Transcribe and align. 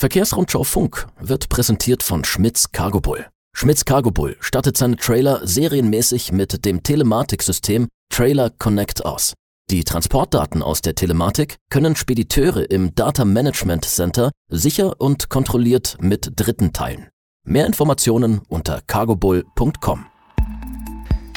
Verkehrsrundschau 0.00 0.64
Funk 0.64 1.08
wird 1.20 1.50
präsentiert 1.50 2.02
von 2.02 2.24
Schmitz 2.24 2.72
Cargo 2.72 3.02
Bull. 3.02 3.26
Schmitz 3.54 3.84
Cargo 3.84 4.10
Bull 4.10 4.34
stattet 4.40 4.78
seine 4.78 4.96
Trailer 4.96 5.46
serienmäßig 5.46 6.32
mit 6.32 6.64
dem 6.64 6.82
Telematiksystem 6.82 7.86
Trailer 8.08 8.48
Connect 8.48 9.04
aus. 9.04 9.34
Die 9.70 9.84
Transportdaten 9.84 10.62
aus 10.62 10.80
der 10.80 10.94
Telematik 10.94 11.56
können 11.68 11.96
Spediteure 11.96 12.70
im 12.70 12.94
Data 12.94 13.26
Management 13.26 13.84
Center 13.84 14.30
sicher 14.48 14.98
und 15.02 15.28
kontrolliert 15.28 15.98
mit 16.00 16.32
Dritten 16.34 16.72
teilen. 16.72 17.08
Mehr 17.46 17.66
Informationen 17.66 18.40
unter 18.48 18.80
cargobull.com. 18.80 20.06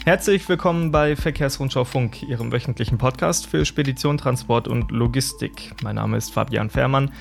Herzlich 0.05 0.48
willkommen 0.48 0.91
bei 0.91 1.18
Verkehrsrundschau 1.18 1.84
Funk, 1.84 2.23
Ihrem 2.23 2.54
wöchentlichen 2.54 2.98
Podcast 2.98 3.45
für 3.45 3.66
Spedition, 3.66 4.18
Transport 4.18 4.70
und 4.70 4.89
Logistik. 4.89 5.73
Mein 5.84 5.95
Name 5.95 6.16
ist 6.16 6.32
Fabian 6.32 6.70
Fährmann. 6.70 7.11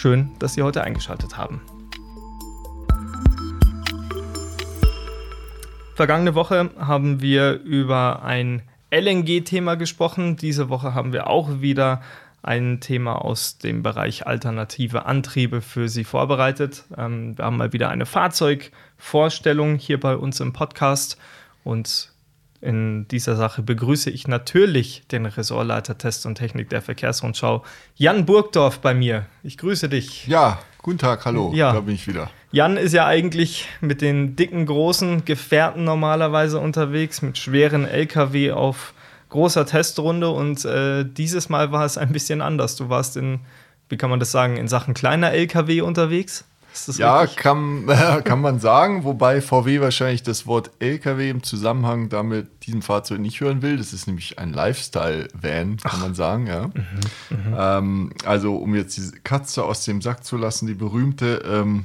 Schön, 0.00 0.30
dass 0.38 0.54
Sie 0.54 0.62
heute 0.62 0.82
eingeschaltet 0.82 1.36
haben. 1.36 1.60
Vergangene 5.94 6.34
Woche 6.34 6.70
haben 6.78 7.20
wir 7.20 7.60
über 7.60 8.22
ein 8.22 8.62
LNG-Thema 8.90 9.74
gesprochen. 9.74 10.38
Diese 10.38 10.70
Woche 10.70 10.94
haben 10.94 11.12
wir 11.12 11.26
auch 11.26 11.60
wieder 11.60 12.00
ein 12.40 12.80
Thema 12.80 13.16
aus 13.22 13.58
dem 13.58 13.82
Bereich 13.82 14.26
alternative 14.26 15.04
Antriebe 15.04 15.60
für 15.60 15.90
Sie 15.90 16.04
vorbereitet. 16.04 16.84
Ähm, 16.96 17.36
wir 17.36 17.44
haben 17.44 17.58
mal 17.58 17.74
wieder 17.74 17.90
eine 17.90 18.06
Fahrzeugvorstellung 18.06 19.76
hier 19.76 20.00
bei 20.00 20.16
uns 20.16 20.40
im 20.40 20.54
Podcast 20.54 21.18
und 21.62 22.10
in 22.60 23.08
dieser 23.08 23.36
Sache 23.36 23.62
begrüße 23.62 24.10
ich 24.10 24.28
natürlich 24.28 25.02
den 25.10 25.26
Ressortleiter 25.26 25.96
Test 25.96 26.26
und 26.26 26.34
Technik 26.34 26.68
der 26.68 26.82
Verkehrsrundschau, 26.82 27.64
Jan 27.96 28.26
Burgdorf 28.26 28.80
bei 28.80 28.92
mir. 28.94 29.26
Ich 29.42 29.56
grüße 29.56 29.88
dich. 29.88 30.26
Ja, 30.26 30.58
guten 30.82 30.98
Tag, 30.98 31.24
hallo, 31.24 31.52
ja. 31.54 31.72
da 31.72 31.80
bin 31.80 31.94
ich 31.94 32.06
wieder. 32.06 32.30
Jan 32.52 32.76
ist 32.76 32.92
ja 32.92 33.06
eigentlich 33.06 33.66
mit 33.80 34.02
den 34.02 34.36
dicken, 34.36 34.66
großen 34.66 35.24
Gefährten 35.24 35.84
normalerweise 35.84 36.58
unterwegs, 36.58 37.22
mit 37.22 37.38
schweren 37.38 37.86
LKW 37.86 38.52
auf 38.52 38.92
großer 39.30 39.64
Testrunde 39.64 40.28
und 40.28 40.64
äh, 40.64 41.04
dieses 41.04 41.48
Mal 41.48 41.72
war 41.72 41.84
es 41.84 41.96
ein 41.96 42.12
bisschen 42.12 42.42
anders. 42.42 42.76
Du 42.76 42.88
warst 42.88 43.16
in, 43.16 43.40
wie 43.88 43.96
kann 43.96 44.10
man 44.10 44.20
das 44.20 44.32
sagen, 44.32 44.56
in 44.56 44.68
Sachen 44.68 44.92
kleiner 44.92 45.30
LKW 45.32 45.80
unterwegs? 45.80 46.44
Ja, 46.96 47.26
kann, 47.26 47.88
äh, 47.88 48.22
kann 48.24 48.40
man 48.40 48.60
sagen, 48.60 49.04
wobei 49.04 49.40
VW 49.40 49.80
wahrscheinlich 49.80 50.22
das 50.22 50.46
Wort 50.46 50.70
LKW 50.78 51.30
im 51.30 51.42
Zusammenhang 51.42 52.08
damit 52.08 52.66
diesem 52.66 52.82
Fahrzeug 52.82 53.20
nicht 53.20 53.40
hören 53.40 53.62
will. 53.62 53.76
Das 53.76 53.92
ist 53.92 54.06
nämlich 54.06 54.38
ein 54.38 54.52
Lifestyle-Van, 54.52 55.76
kann 55.78 55.92
Ach. 55.94 56.00
man 56.00 56.14
sagen, 56.14 56.46
ja. 56.46 56.68
Mhm, 56.68 56.74
mhm, 57.30 57.56
ähm, 57.58 58.12
also, 58.24 58.56
um 58.56 58.74
jetzt 58.74 58.96
diese 58.96 59.18
Katze 59.20 59.64
aus 59.64 59.84
dem 59.84 60.00
Sack 60.00 60.24
zu 60.24 60.36
lassen, 60.36 60.66
die 60.66 60.74
berühmte, 60.74 61.42
ähm, 61.46 61.84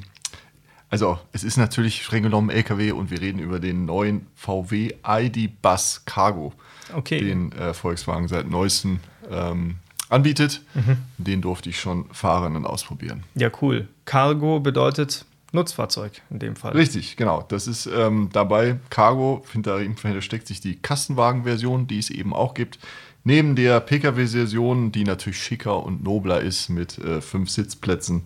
also 0.90 1.20
es 1.32 1.44
ist 1.44 1.58
natürlich 1.58 2.04
streng 2.04 2.24
genommen 2.24 2.50
LKW 2.50 2.92
und 2.92 3.12
wir 3.12 3.20
reden 3.20 3.40
über 3.40 3.60
den 3.60 3.86
neuen 3.86 4.28
VW 4.36 4.92
ID 5.06 5.62
Bus 5.62 6.04
Cargo, 6.06 6.54
okay. 6.94 7.20
den 7.20 7.52
äh, 7.54 7.74
Volkswagen 7.74 8.28
seit 8.28 8.50
neuestem 8.50 9.00
ähm, 9.30 9.78
anbietet. 10.16 10.62
Mhm. 10.74 10.98
Den 11.18 11.42
durfte 11.42 11.70
ich 11.70 11.80
schon 11.80 12.06
fahren 12.12 12.56
und 12.56 12.66
ausprobieren. 12.66 13.24
Ja, 13.36 13.50
cool. 13.62 13.88
Cargo 14.06 14.60
bedeutet 14.60 15.26
Nutzfahrzeug 15.52 16.22
in 16.30 16.40
dem 16.40 16.56
Fall. 16.56 16.74
Richtig, 16.74 17.18
genau. 17.18 17.44
Das 17.48 17.68
ist 17.68 17.88
ähm, 17.88 18.30
dabei 18.32 18.78
Cargo, 18.90 19.44
hinter, 19.52 19.78
dahinter 19.78 20.22
steckt 20.22 20.48
sich 20.48 20.62
die 20.62 20.76
Kastenwagen-Version, 20.76 21.88
die 21.88 22.00
es 22.00 22.10
eben 22.10 22.34
auch 22.34 22.54
gibt. 22.54 22.80
Neben 23.24 23.56
der 23.56 23.80
Pkw-Version, 23.80 24.92
die 24.92 25.04
natürlich 25.04 25.42
schicker 25.42 25.84
und 25.84 26.04
nobler 26.04 26.42
ist 26.42 26.70
mit 26.70 27.00
äh, 27.00 27.22
fünf 27.22 27.50
Sitzplätzen, 27.50 28.24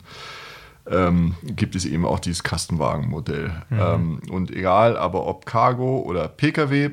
ähm, 0.89 1.35
gibt 1.43 1.75
es 1.75 1.85
eben 1.85 2.05
auch 2.05 2.19
dieses 2.19 2.43
Kastenwagen-Modell. 2.43 3.51
Mhm. 3.69 3.79
Ähm, 3.79 4.21
und 4.29 4.51
egal, 4.51 4.97
aber 4.97 5.25
ob 5.25 5.45
Cargo 5.45 5.99
oder 5.99 6.27
Pkw, 6.27 6.89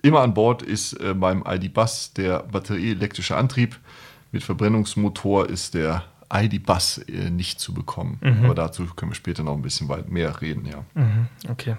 immer 0.00 0.20
an 0.20 0.32
Bord 0.32 0.62
ist 0.62 0.94
äh, 0.94 1.14
beim 1.14 1.44
ID-Bus 1.46 2.14
der 2.14 2.40
batterieelektrische 2.40 3.36
Antrieb 3.36 3.78
mit 4.32 4.42
Verbrennungsmotor 4.42 5.48
ist 5.48 5.74
der 5.74 6.04
ID-Bus 6.32 6.98
äh, 6.98 7.30
nicht 7.30 7.60
zu 7.60 7.74
bekommen. 7.74 8.18
Mhm. 8.22 8.46
Aber 8.46 8.54
dazu 8.54 8.86
können 8.96 9.12
wir 9.12 9.16
später 9.16 9.42
noch 9.42 9.54
ein 9.54 9.62
bisschen 9.62 9.88
weit 9.88 10.10
mehr 10.10 10.40
reden, 10.40 10.66
ja. 10.66 10.84
Mhm, 10.94 11.28
okay. 11.50 11.76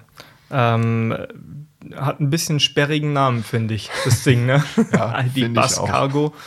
Ähm, 0.51 1.17
hat 1.95 2.19
ein 2.19 2.29
bisschen 2.29 2.59
sperrigen 2.59 3.11
Namen, 3.13 3.43
finde 3.43 3.73
ich, 3.73 3.89
das 4.05 4.23
Ding, 4.23 4.45
ne? 4.45 4.63
ja, 4.93 5.23
ID-Bus 5.35 5.83
Cargo. 5.85 6.33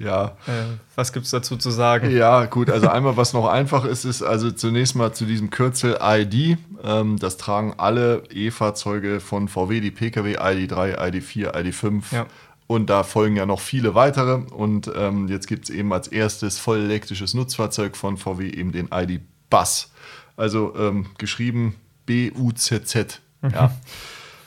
Ja. 0.00 0.38
Äh, 0.46 0.78
was 0.96 1.12
gibt 1.12 1.26
es 1.26 1.30
dazu 1.30 1.58
zu 1.58 1.70
sagen? 1.70 2.10
Ja, 2.10 2.46
gut, 2.46 2.70
also 2.70 2.88
einmal, 2.88 3.18
was 3.18 3.34
noch 3.34 3.46
einfach 3.46 3.84
ist, 3.84 4.06
ist 4.06 4.22
also 4.22 4.50
zunächst 4.50 4.96
mal 4.96 5.12
zu 5.12 5.26
diesem 5.26 5.50
Kürzel 5.50 5.98
ID. 6.00 6.56
Ähm, 6.82 7.18
das 7.18 7.36
tragen 7.36 7.74
alle 7.76 8.22
E-Fahrzeuge 8.32 9.20
von 9.20 9.46
VW, 9.46 9.80
die 9.80 9.90
Pkw 9.90 10.38
ID3, 10.38 10.96
ID4, 10.96 11.54
ID5 11.54 12.02
ja. 12.12 12.26
Und 12.70 12.88
da 12.88 13.02
folgen 13.02 13.34
ja 13.34 13.46
noch 13.46 13.58
viele 13.58 13.96
weitere. 13.96 14.34
Und 14.34 14.88
ähm, 14.94 15.26
jetzt 15.26 15.48
gibt 15.48 15.64
es 15.64 15.70
eben 15.70 15.92
als 15.92 16.06
erstes 16.06 16.60
voll 16.60 16.78
elektrisches 16.78 17.34
Nutzfahrzeug 17.34 17.96
von 17.96 18.16
VW 18.16 18.48
eben 18.48 18.70
den 18.70 18.90
ID 18.94 19.22
Bus. 19.50 19.90
Also 20.36 20.72
ähm, 20.78 21.06
geschrieben 21.18 21.74
B-U-Z-Z. 22.06 23.22
Mhm. 23.42 23.50
Ja. 23.50 23.72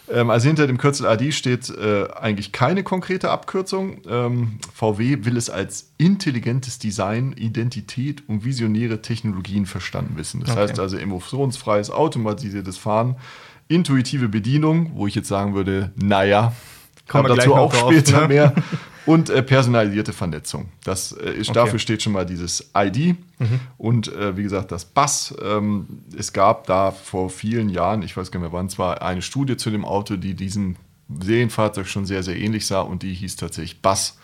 Ähm, 0.09 0.29
also 0.29 0.47
hinter 0.47 0.67
dem 0.67 0.78
Kürzel 0.78 1.06
ID 1.06 1.33
steht 1.33 1.69
äh, 1.69 2.07
eigentlich 2.13 2.53
keine 2.53 2.83
konkrete 2.83 3.29
Abkürzung. 3.29 3.97
Ähm, 4.07 4.57
VW 4.73 5.25
will 5.25 5.35
es 5.35 5.50
als 5.50 5.91
intelligentes 5.97 6.79
Design, 6.79 7.33
Identität 7.33 8.23
und 8.29 8.45
visionäre 8.45 9.01
Technologien 9.01 9.66
verstanden 9.66 10.16
wissen. 10.16 10.39
Das 10.39 10.51
okay. 10.51 10.62
heißt 10.62 10.79
also 10.79 10.95
emotionsfreies, 10.95 11.91
automatisiertes 11.91 12.78
Fahren, 12.78 13.17
intuitive 13.67 14.29
Bedienung, 14.29 14.91
wo 14.95 15.07
ich 15.07 15.16
jetzt 15.16 15.28
sagen 15.28 15.56
würde, 15.56 15.91
naja, 15.97 16.53
Kommen 17.07 17.27
wir 17.27 17.35
dazu 17.35 17.55
auch 17.55 17.73
später 17.73 18.21
ne? 18.21 18.27
mehr. 18.27 18.53
Und 19.05 19.29
äh, 19.29 19.43
personalisierte 19.43 20.13
Vernetzung. 20.13 20.69
Das, 20.85 21.11
äh, 21.11 21.31
ist, 21.31 21.49
okay. 21.49 21.59
Dafür 21.59 21.79
steht 21.79 22.01
schon 22.01 22.13
mal 22.13 22.25
dieses 22.25 22.71
ID. 22.73 23.17
Mhm. 23.37 23.59
Und 23.77 24.13
äh, 24.13 24.37
wie 24.37 24.43
gesagt, 24.43 24.71
das 24.71 24.85
Bass. 24.85 25.35
Ähm, 25.43 25.87
es 26.17 26.31
gab 26.31 26.67
da 26.67 26.91
vor 26.91 27.29
vielen 27.29 27.67
Jahren, 27.67 28.01
ich 28.01 28.15
weiß 28.15 28.31
gar 28.31 28.39
nicht 28.39 28.49
mehr 28.49 28.57
wann, 28.57 28.69
zwar 28.69 29.01
eine 29.01 29.21
Studie 29.21 29.57
zu 29.57 29.71
dem 29.71 29.83
Auto, 29.83 30.15
die 30.15 30.35
diesem 30.35 30.77
Serienfahrzeug 31.19 31.87
schon 31.87 32.05
sehr, 32.05 32.23
sehr 32.23 32.37
ähnlich 32.37 32.65
sah 32.65 32.79
und 32.79 33.03
die 33.03 33.13
hieß 33.13 33.35
tatsächlich 33.35 33.81
Bass. 33.81 34.17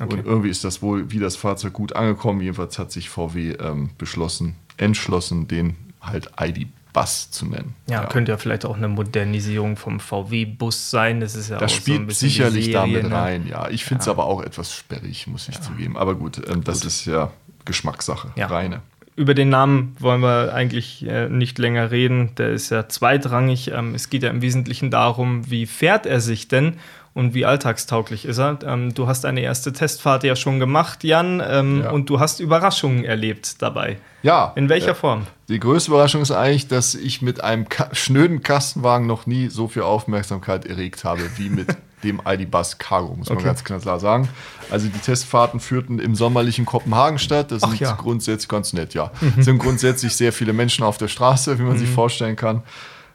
Okay. 0.00 0.14
Und 0.14 0.26
irgendwie 0.26 0.50
ist 0.50 0.62
das 0.62 0.82
wohl 0.82 1.10
wie 1.10 1.18
das 1.18 1.34
Fahrzeug 1.36 1.72
gut 1.72 1.94
angekommen. 1.94 2.40
Jedenfalls 2.40 2.78
hat 2.78 2.92
sich 2.92 3.10
VW 3.10 3.52
ähm, 3.52 3.90
beschlossen, 3.98 4.54
entschlossen, 4.76 5.48
den 5.48 5.76
halt 6.00 6.30
ID 6.40 6.68
Bus 6.92 7.30
zu 7.30 7.46
nennen. 7.46 7.74
Ja, 7.88 8.02
ja, 8.02 8.06
könnte 8.06 8.32
ja 8.32 8.38
vielleicht 8.38 8.64
auch 8.64 8.76
eine 8.76 8.88
Modernisierung 8.88 9.76
vom 9.76 9.98
VW-Bus 9.98 10.90
sein. 10.90 11.20
Das 11.20 11.34
ist 11.34 11.48
ja 11.48 11.58
das 11.58 11.72
spielt 11.72 12.10
so 12.10 12.14
sicherlich 12.14 12.66
Serie, 12.66 12.80
damit 12.80 13.08
ne? 13.08 13.14
rein. 13.14 13.46
Ja, 13.46 13.68
ich 13.68 13.84
finde 13.84 14.00
es 14.00 14.06
ja. 14.06 14.12
aber 14.12 14.26
auch 14.26 14.42
etwas 14.42 14.74
sperrig, 14.74 15.26
muss 15.26 15.48
ich 15.48 15.56
ja. 15.56 15.60
zugeben. 15.62 15.96
Aber 15.96 16.14
gut, 16.14 16.40
ähm, 16.48 16.62
das 16.64 16.80
gut. 16.80 16.88
ist 16.88 17.06
ja 17.06 17.30
Geschmackssache, 17.64 18.32
reine. 18.36 18.82
Über 19.14 19.34
den 19.34 19.50
Namen 19.50 19.94
wollen 19.98 20.22
wir 20.22 20.54
eigentlich 20.54 21.06
äh, 21.06 21.28
nicht 21.28 21.58
länger 21.58 21.90
reden. 21.90 22.34
Der 22.36 22.50
ist 22.50 22.70
ja 22.70 22.88
zweitrangig. 22.88 23.70
Ähm, 23.70 23.94
es 23.94 24.08
geht 24.08 24.22
ja 24.22 24.30
im 24.30 24.40
Wesentlichen 24.40 24.90
darum, 24.90 25.50
wie 25.50 25.66
fährt 25.66 26.06
er 26.06 26.20
sich 26.20 26.48
denn 26.48 26.78
und 27.14 27.34
wie 27.34 27.44
alltagstauglich 27.44 28.24
ist 28.24 28.38
er. 28.38 28.58
Ähm, 28.64 28.94
du 28.94 29.06
hast 29.06 29.26
eine 29.26 29.40
erste 29.40 29.72
Testfahrt 29.72 30.24
ja 30.24 30.34
schon 30.34 30.58
gemacht, 30.60 31.04
Jan, 31.04 31.42
ähm, 31.46 31.82
ja. 31.82 31.90
und 31.90 32.08
du 32.08 32.20
hast 32.20 32.40
Überraschungen 32.40 33.04
erlebt 33.04 33.60
dabei. 33.60 33.98
Ja. 34.22 34.52
In 34.56 34.68
welcher 34.68 34.92
äh, 34.92 34.94
Form? 34.94 35.26
Die 35.48 35.60
größte 35.60 35.90
Überraschung 35.90 36.22
ist 36.22 36.30
eigentlich, 36.30 36.68
dass 36.68 36.94
ich 36.94 37.20
mit 37.20 37.44
einem 37.44 37.68
ka 37.68 37.90
schnöden 37.92 38.42
Kastenwagen 38.42 39.06
noch 39.06 39.26
nie 39.26 39.48
so 39.48 39.68
viel 39.68 39.82
Aufmerksamkeit 39.82 40.64
erregt 40.64 41.04
habe 41.04 41.22
wie 41.36 41.50
mit 41.50 41.76
dem 42.04 42.20
ID-Bus 42.26 42.78
Cargo, 42.78 43.14
muss 43.14 43.28
man 43.28 43.38
okay. 43.38 43.46
ganz 43.46 43.64
klar 43.64 44.00
sagen. 44.00 44.28
Also 44.70 44.88
die 44.88 44.98
Testfahrten 44.98 45.60
führten 45.60 45.98
im 45.98 46.14
sommerlichen 46.14 46.64
Kopenhagen 46.64 47.18
statt. 47.18 47.52
Das 47.52 47.62
sind 47.62 47.78
ja. 47.78 47.92
grundsätzlich 47.92 48.48
ganz 48.48 48.72
nett, 48.72 48.94
ja. 48.94 49.10
Mhm. 49.20 49.42
sind 49.42 49.58
grundsätzlich 49.58 50.16
sehr 50.16 50.32
viele 50.32 50.52
Menschen 50.52 50.84
auf 50.84 50.98
der 50.98 51.08
Straße, 51.08 51.58
wie 51.58 51.62
man 51.62 51.74
mhm. 51.74 51.78
sich 51.78 51.90
vorstellen 51.90 52.36
kann. 52.36 52.62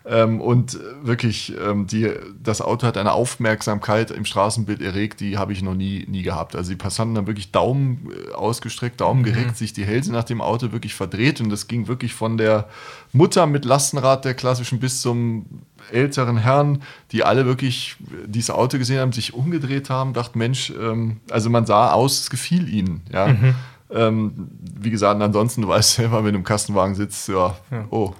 Ähm, 0.10 0.40
und 0.40 0.80
wirklich, 1.04 1.54
ähm, 1.62 1.86
die, 1.86 2.10
das 2.42 2.62
Auto 2.62 2.88
hat 2.88 2.98
eine 2.98 3.12
Aufmerksamkeit 3.12 4.10
im 4.10 4.24
Straßenbild 4.24 4.82
erregt, 4.82 5.20
die 5.20 5.38
habe 5.38 5.52
ich 5.52 5.62
noch 5.62 5.74
nie, 5.76 6.06
nie 6.08 6.22
gehabt. 6.22 6.56
Also 6.56 6.70
die 6.70 6.78
Passanten 6.78 7.18
haben 7.18 7.28
wirklich 7.28 7.52
Daumen 7.52 8.10
äh, 8.10 8.34
ausgestreckt, 8.34 9.02
Daumen 9.02 9.22
mhm. 9.22 9.26
gereckt, 9.26 9.58
sich 9.58 9.74
die 9.74 9.84
Hälse 9.84 10.14
nach 10.14 10.24
dem 10.24 10.40
Auto 10.40 10.72
wirklich 10.72 10.94
verdreht. 10.94 11.42
Und 11.42 11.50
das 11.50 11.68
ging 11.68 11.90
wirklich 11.90 12.14
von 12.14 12.38
der 12.38 12.70
Mutter 13.12 13.48
mit 13.48 13.66
Lastenrad 13.66 14.24
der 14.24 14.34
klassischen 14.34 14.80
bis 14.80 15.02
zum 15.02 15.46
älteren 15.92 16.38
Herrn, 16.38 16.84
die 17.12 17.24
alle 17.24 17.46
wirklich 17.46 17.98
dieses 18.26 18.50
Auto 18.50 18.78
gesehen 18.78 19.00
haben, 19.00 19.12
sich 19.12 19.34
umgedreht 19.34 19.90
haben, 19.90 20.14
dachten, 20.14 20.40
Mensch, 20.40 20.72
ähm, 20.80 21.18
also 21.30 21.50
man 21.50 21.66
sah 21.66 21.92
aus, 21.92 22.22
es 22.22 22.30
gefiel 22.30 22.74
ihnen. 22.74 23.02
Ja. 23.12 23.28
Mhm. 23.28 23.56
Ähm, 23.90 24.50
wie 24.60 24.90
gesagt, 24.90 25.22
ansonsten, 25.22 25.62
du 25.62 25.68
weißt 25.68 25.96
selber, 25.96 26.24
wenn 26.24 26.34
du 26.34 26.40
im 26.40 26.46
Kastenwagen 26.46 26.96
sitzt, 26.96 27.28
ja, 27.30 27.58
ja. 27.72 27.86
oh, 27.90 28.14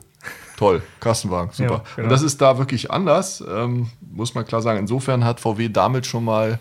toll, 0.58 0.82
Kastenwagen, 1.00 1.52
super. 1.54 1.72
Ja, 1.72 1.84
genau. 1.96 2.06
Und 2.06 2.12
das 2.12 2.22
ist 2.22 2.42
da 2.42 2.58
wirklich 2.58 2.92
anders, 2.92 3.42
ähm, 3.48 3.90
muss 4.02 4.36
man 4.36 4.46
klar 4.46 4.62
sagen. 4.62 4.80
Insofern 4.80 5.24
hat 5.24 5.40
VW 5.40 5.70
damit 5.70 6.06
schon 6.06 6.26
mal 6.26 6.60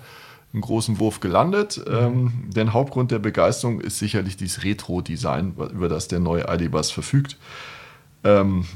einen 0.52 0.62
großen 0.62 0.98
Wurf 1.00 1.20
gelandet. 1.20 1.82
Mhm. 1.86 1.94
Ähm, 1.94 2.32
denn 2.48 2.72
Hauptgrund 2.72 3.10
der 3.10 3.18
Begeisterung 3.18 3.80
ist 3.80 3.98
sicherlich 3.98 4.36
dieses 4.36 4.62
Retro-Design, 4.64 5.54
über 5.72 5.88
das 5.88 6.08
der 6.08 6.20
neue 6.20 6.46
ID-Bus 6.48 6.90
verfügt. 6.90 7.36
Ähm, 8.24 8.66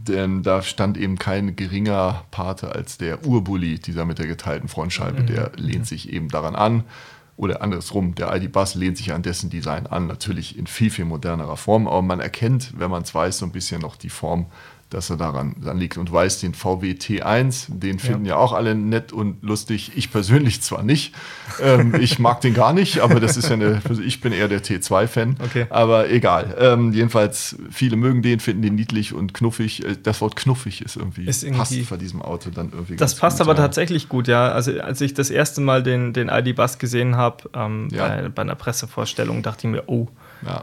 denn 0.00 0.42
da 0.42 0.62
stand 0.62 0.98
eben 0.98 1.18
kein 1.18 1.56
geringer 1.56 2.24
Pate 2.30 2.74
als 2.74 2.98
der 2.98 3.26
Urbully, 3.26 3.78
dieser 3.78 4.04
mit 4.04 4.18
der 4.18 4.26
geteilten 4.26 4.68
Frontscheibe, 4.68 5.22
mhm. 5.22 5.26
der 5.26 5.52
lehnt 5.56 5.86
sich 5.86 6.12
eben 6.12 6.28
daran 6.28 6.54
an. 6.54 6.84
Oder 7.36 7.62
andersrum, 7.62 8.14
der 8.14 8.34
ID-Bus 8.34 8.76
lehnt 8.76 8.96
sich 8.96 9.12
an 9.12 9.22
dessen 9.22 9.50
Design 9.50 9.86
an, 9.86 10.06
natürlich 10.06 10.56
in 10.56 10.66
viel, 10.66 10.90
viel 10.90 11.04
modernerer 11.04 11.56
Form, 11.56 11.88
aber 11.88 12.02
man 12.02 12.20
erkennt, 12.20 12.78
wenn 12.78 12.90
man 12.90 13.02
es 13.02 13.14
weiß, 13.14 13.38
so 13.38 13.46
ein 13.46 13.52
bisschen 13.52 13.80
noch 13.80 13.96
die 13.96 14.10
Form 14.10 14.46
dass 14.90 15.10
er 15.10 15.16
daran 15.16 15.56
liegt 15.74 15.98
und 15.98 16.12
weiß 16.12 16.40
den 16.40 16.54
VW 16.54 16.92
T1, 16.92 17.66
den 17.68 17.98
finden 17.98 18.24
ja. 18.24 18.34
ja 18.34 18.36
auch 18.36 18.52
alle 18.52 18.74
nett 18.74 19.12
und 19.12 19.42
lustig. 19.42 19.92
Ich 19.96 20.10
persönlich 20.12 20.62
zwar 20.62 20.82
nicht, 20.82 21.14
ähm, 21.60 21.94
ich 22.00 22.18
mag 22.18 22.40
den 22.40 22.54
gar 22.54 22.72
nicht, 22.72 23.00
aber 23.00 23.20
das 23.20 23.36
ist 23.36 23.48
ja 23.48 23.54
eine, 23.54 23.80
ich 24.04 24.20
bin 24.20 24.32
eher 24.32 24.48
der 24.48 24.62
T2-Fan, 24.62 25.36
okay. 25.42 25.66
aber 25.70 26.10
egal. 26.10 26.56
Ähm, 26.58 26.92
jedenfalls, 26.92 27.56
viele 27.70 27.96
mögen 27.96 28.22
den, 28.22 28.40
finden 28.40 28.62
den 28.62 28.74
niedlich 28.74 29.12
und 29.12 29.34
knuffig. 29.34 29.84
Äh, 29.84 29.96
das 30.02 30.20
Wort 30.20 30.36
knuffig 30.36 30.82
ist 30.82 30.96
irgendwie, 30.96 31.24
ist 31.24 31.42
irgendwie 31.42 31.58
passt 31.58 31.88
vor 31.88 31.98
diesem 31.98 32.22
Auto 32.22 32.50
dann 32.50 32.70
irgendwie. 32.72 32.96
Das 32.96 33.16
passt 33.16 33.38
gut, 33.38 33.48
aber 33.48 33.56
ja. 33.56 33.62
tatsächlich 33.64 34.08
gut, 34.08 34.28
ja. 34.28 34.52
Also 34.52 34.80
als 34.80 35.00
ich 35.00 35.14
das 35.14 35.30
erste 35.30 35.60
Mal 35.60 35.82
den, 35.82 36.12
den 36.12 36.28
ID-Bus 36.28 36.78
gesehen 36.78 37.16
habe, 37.16 37.50
ähm, 37.54 37.88
ja. 37.90 38.08
bei, 38.08 38.28
bei 38.28 38.42
einer 38.42 38.54
Pressevorstellung, 38.54 39.42
dachte 39.42 39.66
ich 39.66 39.72
mir, 39.72 39.84
oh, 39.86 40.08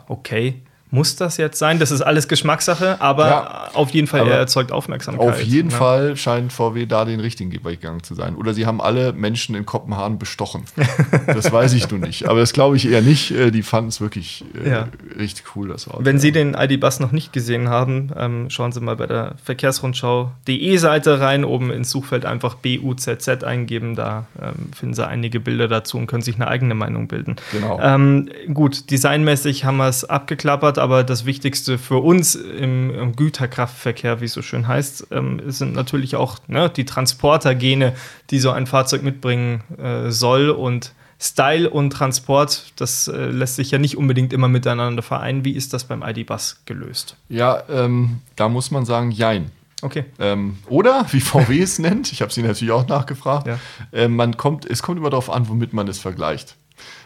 okay 0.07 0.61
muss 0.91 1.15
das 1.15 1.37
jetzt 1.37 1.57
sein? 1.57 1.79
Das 1.79 1.89
ist 1.89 2.01
alles 2.01 2.27
Geschmackssache, 2.27 2.99
aber 2.99 3.27
ja, 3.27 3.69
auf 3.73 3.91
jeden 3.91 4.07
Fall, 4.07 4.27
er 4.27 4.37
erzeugt 4.37 4.73
Aufmerksamkeit. 4.73 5.25
Auf 5.25 5.41
jeden 5.41 5.69
ja. 5.69 5.77
Fall 5.77 6.17
scheint 6.17 6.51
VW 6.51 6.85
da 6.85 7.05
den 7.05 7.21
richtigen 7.21 7.51
Weg 7.51 7.63
gegangen 7.63 8.03
zu 8.03 8.13
sein. 8.13 8.35
Oder 8.35 8.53
sie 8.53 8.65
haben 8.65 8.81
alle 8.81 9.13
Menschen 9.13 9.55
in 9.55 9.65
Kopenhagen 9.65 10.19
bestochen. 10.19 10.63
das 11.27 11.49
weiß 11.49 11.73
ich 11.73 11.89
nun 11.89 12.01
nicht. 12.01 12.27
Aber 12.27 12.41
das 12.41 12.51
glaube 12.51 12.75
ich 12.75 12.89
eher 12.89 13.01
nicht. 13.01 13.31
Äh, 13.31 13.51
die 13.51 13.63
fanden 13.63 13.87
es 13.87 14.01
wirklich 14.01 14.43
äh, 14.63 14.69
ja. 14.69 14.87
richtig 15.17 15.55
cool, 15.55 15.69
das 15.69 15.87
Auto. 15.87 16.03
Wenn 16.03 16.19
Sie 16.19 16.33
den 16.33 16.55
ID-Bus 16.55 16.99
noch 16.99 17.13
nicht 17.13 17.31
gesehen 17.31 17.69
haben, 17.69 18.11
ähm, 18.17 18.49
schauen 18.49 18.73
Sie 18.73 18.81
mal 18.81 18.97
bei 18.97 19.07
der 19.07 19.35
Verkehrsrundschau.de 19.45 20.77
Seite 20.77 21.21
rein, 21.21 21.45
oben 21.45 21.71
ins 21.71 21.89
Suchfeld 21.89 22.25
einfach 22.25 22.55
BUZZ 22.55 23.45
eingeben. 23.45 23.95
Da 23.95 24.25
ähm, 24.41 24.73
finden 24.75 24.93
Sie 24.93 25.07
einige 25.07 25.39
Bilder 25.39 25.69
dazu 25.69 25.97
und 25.97 26.07
können 26.07 26.21
sich 26.21 26.35
eine 26.35 26.49
eigene 26.49 26.75
Meinung 26.75 27.07
bilden. 27.07 27.37
Genau. 27.53 27.79
Ähm, 27.81 28.27
gut, 28.53 28.91
designmäßig 28.91 29.63
haben 29.63 29.77
wir 29.77 29.87
es 29.87 30.03
abgeklappert 30.03 30.80
aber 30.81 31.03
das 31.03 31.25
Wichtigste 31.25 31.77
für 31.77 31.97
uns 31.97 32.35
im, 32.35 32.93
im 32.93 33.15
Güterkraftverkehr, 33.15 34.19
wie 34.21 34.25
es 34.25 34.33
so 34.33 34.41
schön 34.41 34.67
heißt, 34.67 35.07
ähm, 35.11 35.41
sind 35.45 35.73
natürlich 35.73 36.15
auch 36.15 36.37
ne, 36.47 36.69
die 36.69 36.85
Transportergene, 36.85 37.93
die 38.29 38.39
so 38.39 38.51
ein 38.51 38.67
Fahrzeug 38.67 39.03
mitbringen 39.03 39.63
äh, 39.77 40.11
soll. 40.11 40.49
Und 40.49 40.93
Style 41.19 41.69
und 41.69 41.91
Transport, 41.91 42.73
das 42.77 43.07
äh, 43.07 43.27
lässt 43.27 43.55
sich 43.55 43.71
ja 43.71 43.77
nicht 43.77 43.95
unbedingt 43.95 44.33
immer 44.33 44.47
miteinander 44.47 45.03
vereinen. 45.03 45.45
Wie 45.45 45.51
ist 45.51 45.73
das 45.73 45.83
beim 45.83 46.01
ID-Bus 46.01 46.61
gelöst? 46.65 47.15
Ja, 47.29 47.63
ähm, 47.69 48.21
da 48.35 48.49
muss 48.49 48.71
man 48.71 48.85
sagen, 48.85 49.11
jein. 49.11 49.51
Okay. 49.83 50.05
Ähm, 50.19 50.57
oder, 50.67 51.05
wie 51.11 51.21
VW 51.21 51.61
es 51.61 51.79
nennt, 51.79 52.11
ich 52.11 52.21
habe 52.21 52.31
sie 52.31 52.41
natürlich 52.41 52.71
auch 52.71 52.87
nachgefragt, 52.87 53.47
ja. 53.47 53.59
äh, 53.91 54.07
man 54.07 54.37
kommt, 54.37 54.65
es 54.65 54.81
kommt 54.81 54.97
immer 54.97 55.09
darauf 55.09 55.29
an, 55.29 55.47
womit 55.47 55.73
man 55.73 55.87
es 55.87 55.99
vergleicht. 55.99 56.55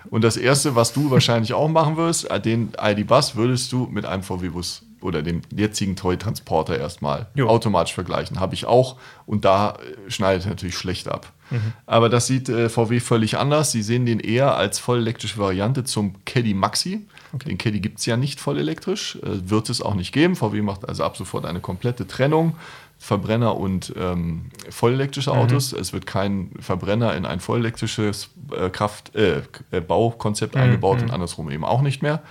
Und 0.10 0.24
das 0.24 0.38
Erste, 0.38 0.75
was 0.75 0.94
du 0.94 1.12
wahrscheinlich 1.12 1.54
auch 1.54 1.68
machen 1.68 1.98
wirst, 1.98 2.30
äh, 2.30 2.39
den 2.39 2.74
ID-Bus 2.80 3.36
würdest 3.36 3.72
du 3.72 3.88
mit 3.92 4.06
einem 4.06 4.24
VW-Bus 4.24 4.83
oder 5.01 5.22
dem 5.22 5.42
jetzigen 5.56 5.95
Toy-Transporter 5.95 6.77
erstmal 6.77 7.27
jo. 7.36 7.48
automatisch 7.48 7.94
vergleichen. 7.94 8.39
Habe 8.39 8.56
ich 8.56 8.66
auch 8.66 8.98
und 9.25 9.45
da 9.45 9.72
äh, 9.72 10.12
schneidet 10.12 10.48
natürlich 10.48 10.75
schlecht 10.75 11.07
ab. 11.07 11.31
Mhm. 11.51 11.74
Aber 11.86 12.10
das 12.10 12.27
sieht 12.27 12.50
äh, 12.50 12.69
VW 12.69 13.00
völlig 13.00 13.38
anders. 13.38 13.72
Sie 13.72 13.83
sehen 13.83 14.06
den 14.06 14.19
eher 14.19 14.56
als 14.56 14.80
vollelektrische 14.80 15.38
Variante 15.38 15.83
zum 15.83 16.16
Caddy 16.25 16.54
Maxi. 16.54 17.06
Okay. 17.33 17.50
Den 17.50 17.57
Caddy 17.57 17.80
gibt 17.80 18.00
es 18.00 18.06
ja 18.06 18.18
nicht 18.18 18.39
voll 18.39 18.57
elektrisch, 18.57 19.18
äh, 19.18 19.50
wird 19.50 19.69
es 19.69 19.81
auch 19.81 19.94
nicht 19.94 20.12
geben. 20.12 20.36
VW 20.36 20.62
macht 20.62 20.88
also 20.89 21.04
ab 21.04 21.18
sofort 21.18 21.45
eine 21.45 21.60
komplette 21.60 22.07
Trennung 22.07 22.56
Verbrenner 22.98 23.58
und 23.58 23.94
ähm, 23.98 24.50
vollelektrische 24.70 25.32
mhm. 25.32 25.38
Autos. 25.38 25.74
Es 25.74 25.94
wird 25.94 26.06
kein 26.06 26.52
Verbrenner 26.60 27.16
in 27.16 27.26
ein 27.26 27.40
vollelektrisches 27.40 28.30
äh, 28.52 28.70
Kraft, 28.70 29.16
äh, 29.16 29.42
äh 29.72 29.82
Baukonzept 29.82 30.56
mhm. 30.56 30.62
eingebaut 30.62 31.02
und 31.02 31.08
mhm. 31.08 31.14
andersrum 31.14 31.52
eben 31.52 31.66
auch 31.66 31.82
nicht 31.82 32.02
mehr. 32.02 32.22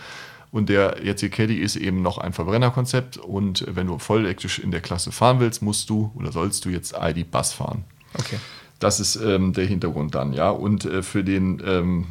Und 0.51 0.69
der 0.69 0.99
jetzige 1.03 1.35
Caddy 1.35 1.57
ist 1.57 1.75
eben 1.75 2.01
noch 2.01 2.19
ein 2.19 2.33
Verbrennerkonzept. 2.33 3.17
Und 3.17 3.65
wenn 3.69 3.89
du 3.89 3.99
vollelektrisch 3.99 4.61
in 4.61 4.71
der 4.71 4.81
Klasse 4.81 5.11
fahren 5.11 5.41
willst, 5.41 5.63
musst 5.63 5.91
du 5.91 6.13
oder 6.15 6.31
sollst 6.31 6.65
du 6.65 6.69
jetzt 6.69 6.95
ID 6.97 7.29
Bus 7.31 7.53
fahren. 7.53 7.85
Okay. 8.17 8.39
Das 8.79 9.01
ist 9.01 9.17
ähm, 9.17 9.53
der 9.53 9.67
Hintergrund 9.67 10.15
dann, 10.15 10.33
ja. 10.33 10.51
Und 10.51 10.85
äh, 10.85 11.03
für 11.03 11.25
den 11.25 11.61
ähm, 11.67 12.07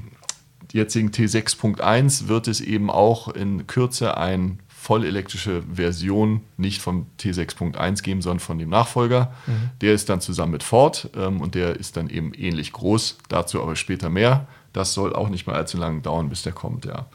jetzigen 0.74 1.12
T6.1 1.12 2.28
wird 2.28 2.48
es 2.48 2.60
eben 2.60 2.90
auch 2.90 3.30
in 3.30 3.68
Kürze 3.68 4.18
ein 4.18 4.60
vollelektrische 4.84 5.64
Version 5.74 6.42
nicht 6.58 6.82
vom 6.82 7.06
T6.1 7.18 8.04
geben, 8.04 8.22
sondern 8.22 8.42
von 8.42 8.60
dem 8.60 8.70
Nachfolger. 8.70 9.32
Mhm. 9.48 9.70
Der 9.80 9.94
ist 9.94 10.10
dann 10.10 10.20
zusammen 10.20 10.52
mit 10.52 10.62
Ford 10.62 11.10
ähm, 11.16 11.40
und 11.40 11.56
der 11.56 11.78
ist 11.78 11.96
dann 11.96 12.10
eben 12.10 12.34
ähnlich 12.34 12.74
groß. 12.74 13.18
Dazu 13.30 13.62
aber 13.62 13.78
später 13.78 14.10
mehr. 14.10 14.46
Das 14.74 14.94
soll 14.94 15.16
auch 15.16 15.30
nicht 15.30 15.48
mehr 15.48 15.56
allzu 15.56 15.78
lange 15.78 16.02
dauern, 16.02 16.28
bis 16.28 16.42
der 16.44 16.52
kommt, 16.52 16.84
ja. 16.84 17.06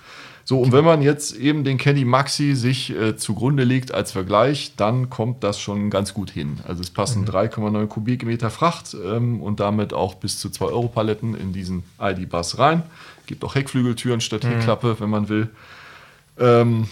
So, 0.45 0.61
und 0.61 0.73
wenn 0.73 0.83
man 0.83 1.03
jetzt 1.03 1.37
eben 1.37 1.63
den 1.63 1.77
Caddy 1.77 2.07
Maxi 2.07 2.55
sich 2.55 2.89
äh, 2.89 3.19
zugrunde 3.19 3.65
legt 3.65 3.93
als 3.93 4.13
Vergleich, 4.13 4.73
dann 4.77 5.11
kommt 5.11 5.45
das 5.45 5.61
schon 5.61 5.91
ganz 5.91 6.15
gut 6.15 6.31
hin. 6.31 6.61
Also 6.67 6.81
es 6.81 6.89
passen 6.89 7.23
mhm. 7.23 7.29
3,9 7.29 7.87
Kubikmeter 7.87 8.49
Fracht 8.49 8.97
ähm, 9.05 9.43
und 9.43 9.61
damit 9.61 9.93
auch 9.93 10.15
bis 10.15 10.39
zu 10.39 10.49
2 10.49 10.65
Euro 10.65 10.89
Paletten 10.89 11.35
in 11.35 11.53
diesen 11.53 11.83
ID-Bus 12.01 12.59
rein. 12.59 12.83
Gibt 13.27 13.45
auch 13.45 13.57
Heckflügeltüren 13.57 14.23
statt 14.23 14.45
mhm. 14.45 14.53
Heckklappe, 14.53 14.99
wenn 15.01 15.11
man 15.11 15.29
will. 15.29 15.51
Ähm, 16.39 16.89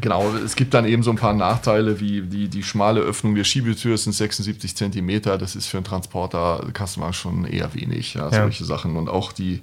Genau, 0.00 0.32
es 0.44 0.56
gibt 0.56 0.72
dann 0.72 0.86
eben 0.86 1.02
so 1.02 1.10
ein 1.10 1.16
paar 1.16 1.34
Nachteile, 1.34 2.00
wie 2.00 2.22
die, 2.22 2.48
die 2.48 2.62
schmale 2.62 3.00
Öffnung 3.00 3.34
der 3.34 3.44
Schiebetür 3.44 3.98
sind 3.98 4.12
76 4.12 4.74
Zentimeter. 4.74 5.36
Das 5.36 5.54
ist 5.54 5.66
für 5.66 5.76
einen 5.76 5.84
Transporter 5.84 6.66
Customer 6.72 7.12
schon 7.12 7.44
eher 7.44 7.74
wenig, 7.74 8.14
ja, 8.14 8.30
solche 8.30 8.64
Sachen. 8.64 8.96
Und 8.96 9.08
auch 9.08 9.32
die 9.32 9.60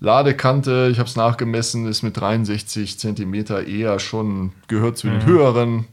Ladekante, 0.00 0.88
ich 0.90 0.98
habe 0.98 1.08
es 1.08 1.16
nachgemessen, 1.16 1.86
ist 1.86 2.02
mit 2.02 2.16
63 2.16 2.98
Zentimeter 2.98 3.66
eher 3.66 3.98
schon, 3.98 4.52
gehört 4.66 4.96
zu 4.96 5.08
den 5.08 5.18
mhm. 5.18 5.26
höheren. 5.26 5.86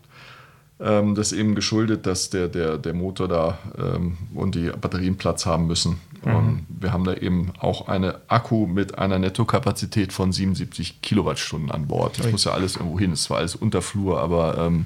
Ähm, 0.80 1.16
das 1.16 1.34
ist 1.34 1.40
eben 1.40 1.54
geschuldet, 1.54 2.06
dass 2.06 2.30
der, 2.30 2.48
der, 2.48 2.78
der 2.78 2.94
Motor 2.94 3.28
da 3.28 3.58
ähm, 3.78 4.18
und 4.34 4.56
die 4.56 4.72
Batterien 4.80 5.18
Platz 5.18 5.46
haben 5.46 5.68
müssen. 5.68 6.00
Mhm. 6.25 6.36
Und 6.36 6.66
wir 6.69 6.94
haben 6.94 7.04
da 7.04 7.14
eben 7.14 7.54
auch 7.60 7.88
eine 7.88 8.22
Akku 8.28 8.68
mit 8.68 8.98
einer 8.98 9.19
Nettokapazität 9.19 10.14
von 10.14 10.31
77 10.31 11.02
Kilowattstunden 11.02 11.72
an 11.72 11.88
Bord. 11.88 12.19
Das 12.19 12.31
muss 12.31 12.44
ja 12.46 12.52
alles 12.52 12.75
irgendwo 12.75 13.00
hin. 13.00 13.12
Es 13.12 13.30
war 13.30 13.38
alles 13.38 13.56
Unterflur, 13.56 14.19
aber 14.19 14.58
ähm, 14.58 14.86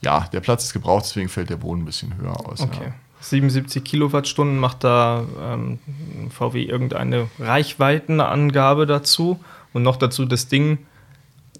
ja, 0.00 0.28
der 0.32 0.40
Platz 0.40 0.64
ist 0.64 0.72
gebraucht, 0.72 1.04
deswegen 1.04 1.28
fällt 1.28 1.50
der 1.50 1.56
Boden 1.56 1.82
ein 1.82 1.84
bisschen 1.84 2.16
höher 2.16 2.48
aus. 2.48 2.60
Okay. 2.60 2.86
Ja. 2.86 2.94
77 3.20 3.84
Kilowattstunden 3.84 4.58
macht 4.58 4.82
da 4.84 5.24
ähm, 5.40 5.78
VW 6.30 6.64
irgendeine 6.64 7.28
Reichweitenangabe 7.38 8.86
dazu 8.86 9.38
und 9.72 9.82
noch 9.82 9.96
dazu 9.96 10.24
das 10.24 10.48
Ding 10.48 10.78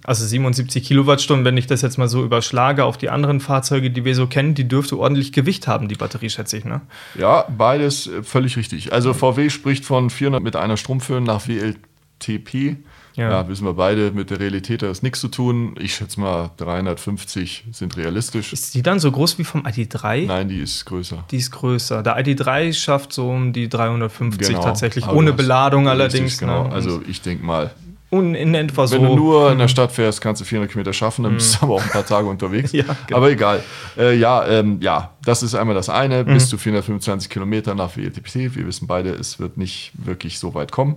also 0.04 0.26
77 0.26 0.82
Kilowattstunden, 0.84 1.44
wenn 1.44 1.56
ich 1.56 1.66
das 1.66 1.82
jetzt 1.82 1.98
mal 1.98 2.08
so 2.08 2.24
überschlage 2.24 2.84
auf 2.84 2.98
die 2.98 3.10
anderen 3.10 3.40
Fahrzeuge, 3.40 3.90
die 3.90 4.04
wir 4.04 4.14
so 4.14 4.26
kennen, 4.26 4.54
die 4.54 4.66
dürfte 4.66 4.98
ordentlich 4.98 5.32
Gewicht 5.32 5.68
haben, 5.68 5.88
die 5.88 5.94
Batterie, 5.94 6.30
schätze 6.30 6.56
ich, 6.56 6.64
ne? 6.64 6.80
Ja, 7.18 7.44
beides 7.56 8.08
äh, 8.08 8.22
völlig 8.22 8.56
richtig. 8.56 8.92
Also 8.92 9.14
VW 9.14 9.50
spricht 9.50 9.84
von 9.84 10.10
400 10.10 10.42
mit 10.42 10.56
einer 10.56 10.76
Stromführung 10.76 11.24
nach 11.24 11.46
WLTP. 11.46 12.76
Ja. 13.14 13.30
ja. 13.30 13.48
wissen 13.48 13.66
wir 13.66 13.74
beide, 13.74 14.10
mit 14.10 14.30
der 14.30 14.40
Realität 14.40 14.82
hat 14.82 14.88
das 14.88 15.02
nichts 15.02 15.20
zu 15.20 15.28
tun. 15.28 15.76
Ich 15.78 15.94
schätze 15.94 16.18
mal, 16.18 16.50
350 16.56 17.64
sind 17.70 17.96
realistisch. 17.96 18.52
Ist 18.52 18.74
die 18.74 18.82
dann 18.82 18.98
so 18.98 19.12
groß 19.12 19.38
wie 19.38 19.44
vom 19.44 19.66
ID3? 19.66 20.26
Nein, 20.26 20.48
die 20.48 20.60
ist 20.60 20.84
größer. 20.86 21.24
Die 21.30 21.36
ist 21.36 21.50
größer. 21.50 22.02
Der 22.02 22.18
ID3 22.18 22.72
schafft 22.72 23.12
so 23.12 23.28
um 23.28 23.52
die 23.52 23.68
350 23.68 24.48
genau. 24.48 24.62
tatsächlich, 24.62 25.06
ohne 25.06 25.34
Beladung 25.34 25.88
allerdings. 25.88 26.38
Genau. 26.38 26.68
Ne? 26.68 26.72
Also 26.72 27.02
ich 27.06 27.20
denke 27.20 27.44
mal, 27.44 27.72
etwa 28.12 28.86
so. 28.86 28.96
Wenn 28.96 29.04
du 29.04 29.16
nur 29.16 29.52
in 29.52 29.58
der 29.58 29.68
Stadt 29.68 29.92
fährst, 29.92 30.20
kannst 30.20 30.40
du 30.40 30.44
400 30.44 30.70
Kilometer 30.70 30.92
schaffen, 30.92 31.24
dann 31.24 31.34
bist 31.34 31.54
du 31.54 31.58
mhm. 31.58 31.72
aber 31.72 31.80
auch 31.80 31.84
ein 31.84 31.90
paar 31.90 32.06
Tage 32.06 32.28
unterwegs. 32.28 32.72
ja, 32.72 32.84
genau. 33.06 33.18
Aber 33.18 33.30
egal. 33.30 33.62
Äh, 33.96 34.16
ja, 34.16 34.46
ähm, 34.46 34.78
ja, 34.80 35.12
das 35.24 35.42
ist 35.42 35.54
einmal 35.54 35.74
das 35.74 35.88
eine. 35.88 36.24
Mhm. 36.24 36.34
Bis 36.34 36.48
zu 36.48 36.58
425 36.58 37.30
Kilometer 37.30 37.74
nach 37.74 37.96
WLTP. 37.96 38.54
Wir 38.54 38.66
wissen 38.66 38.86
beide, 38.86 39.10
es 39.10 39.38
wird 39.38 39.56
nicht 39.56 39.92
wirklich 39.94 40.38
so 40.38 40.54
weit 40.54 40.72
kommen. 40.72 40.96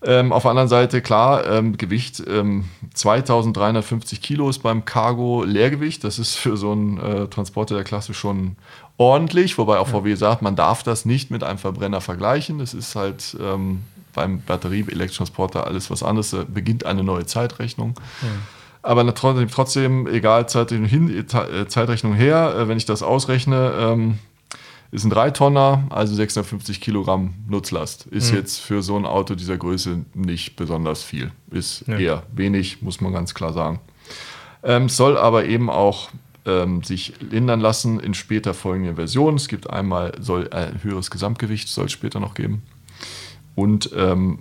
Ähm, 0.00 0.32
auf 0.32 0.42
der 0.42 0.52
anderen 0.52 0.68
Seite, 0.68 1.00
klar, 1.00 1.44
ähm, 1.50 1.76
Gewicht 1.76 2.22
ähm, 2.28 2.66
2350 2.94 4.22
Kilo 4.22 4.48
ist 4.48 4.60
beim 4.60 4.84
Cargo 4.84 5.42
Leergewicht. 5.42 6.04
Das 6.04 6.20
ist 6.20 6.36
für 6.36 6.56
so 6.56 6.72
einen 6.72 6.98
äh, 6.98 7.26
Transporter 7.26 7.74
der 7.74 7.84
Klasse 7.84 8.14
schon 8.14 8.56
ordentlich, 8.96 9.58
wobei 9.58 9.78
auch 9.78 9.88
ja. 9.88 9.94
VW 9.94 10.14
sagt, 10.14 10.42
man 10.42 10.54
darf 10.54 10.84
das 10.84 11.04
nicht 11.04 11.30
mit 11.30 11.42
einem 11.42 11.58
Verbrenner 11.58 12.00
vergleichen. 12.00 12.60
Das 12.60 12.74
ist 12.74 12.94
halt 12.94 13.36
ähm, 13.40 13.82
beim 14.14 14.40
Batterie-Elektrotransporter 14.42 15.66
alles 15.66 15.90
was 15.90 16.02
anderes. 16.02 16.30
Da 16.30 16.44
beginnt 16.46 16.84
eine 16.84 17.02
neue 17.02 17.26
Zeitrechnung. 17.26 17.94
Ja. 18.22 18.28
Aber 18.82 19.14
trotzdem, 19.14 20.06
egal 20.06 20.48
Zeitrechnung 20.48 20.88
hin, 20.88 21.10
äh, 21.10 21.66
Zeitrechnung 21.68 22.14
her, 22.14 22.54
äh, 22.56 22.68
wenn 22.68 22.78
ich 22.78 22.86
das 22.86 23.02
ausrechne, 23.02 23.72
ähm, 23.78 24.18
Ist 24.90 25.04
ein 25.04 25.10
Dreitonner, 25.10 25.84
also 25.90 26.14
650 26.14 26.80
Kilogramm 26.80 27.34
Nutzlast. 27.46 28.06
Ist 28.06 28.30
mhm. 28.30 28.38
jetzt 28.38 28.60
für 28.60 28.82
so 28.82 28.96
ein 28.96 29.04
Auto 29.04 29.34
dieser 29.34 29.58
Größe 29.58 30.06
nicht 30.14 30.56
besonders 30.56 31.02
viel. 31.02 31.30
Ist 31.50 31.86
ja. 31.86 31.98
eher 31.98 32.22
wenig, 32.32 32.80
muss 32.80 33.02
man 33.02 33.12
ganz 33.12 33.34
klar 33.34 33.52
sagen. 33.52 33.80
Ähm, 34.62 34.88
soll 34.88 35.18
aber 35.18 35.44
eben 35.44 35.68
auch 35.68 36.08
ähm, 36.46 36.82
sich 36.82 37.12
lindern 37.20 37.60
lassen 37.60 38.00
in 38.00 38.14
später 38.14 38.54
folgenden 38.54 38.96
Versionen. 38.96 39.36
Es 39.36 39.48
gibt 39.48 39.68
einmal, 39.68 40.12
soll 40.20 40.48
ein 40.50 40.82
höheres 40.82 41.10
Gesamtgewicht, 41.10 41.68
soll 41.68 41.86
es 41.86 41.92
später 41.92 42.18
noch 42.18 42.34
geben. 42.34 42.62
Und, 43.58 43.90
ähm, 43.96 44.38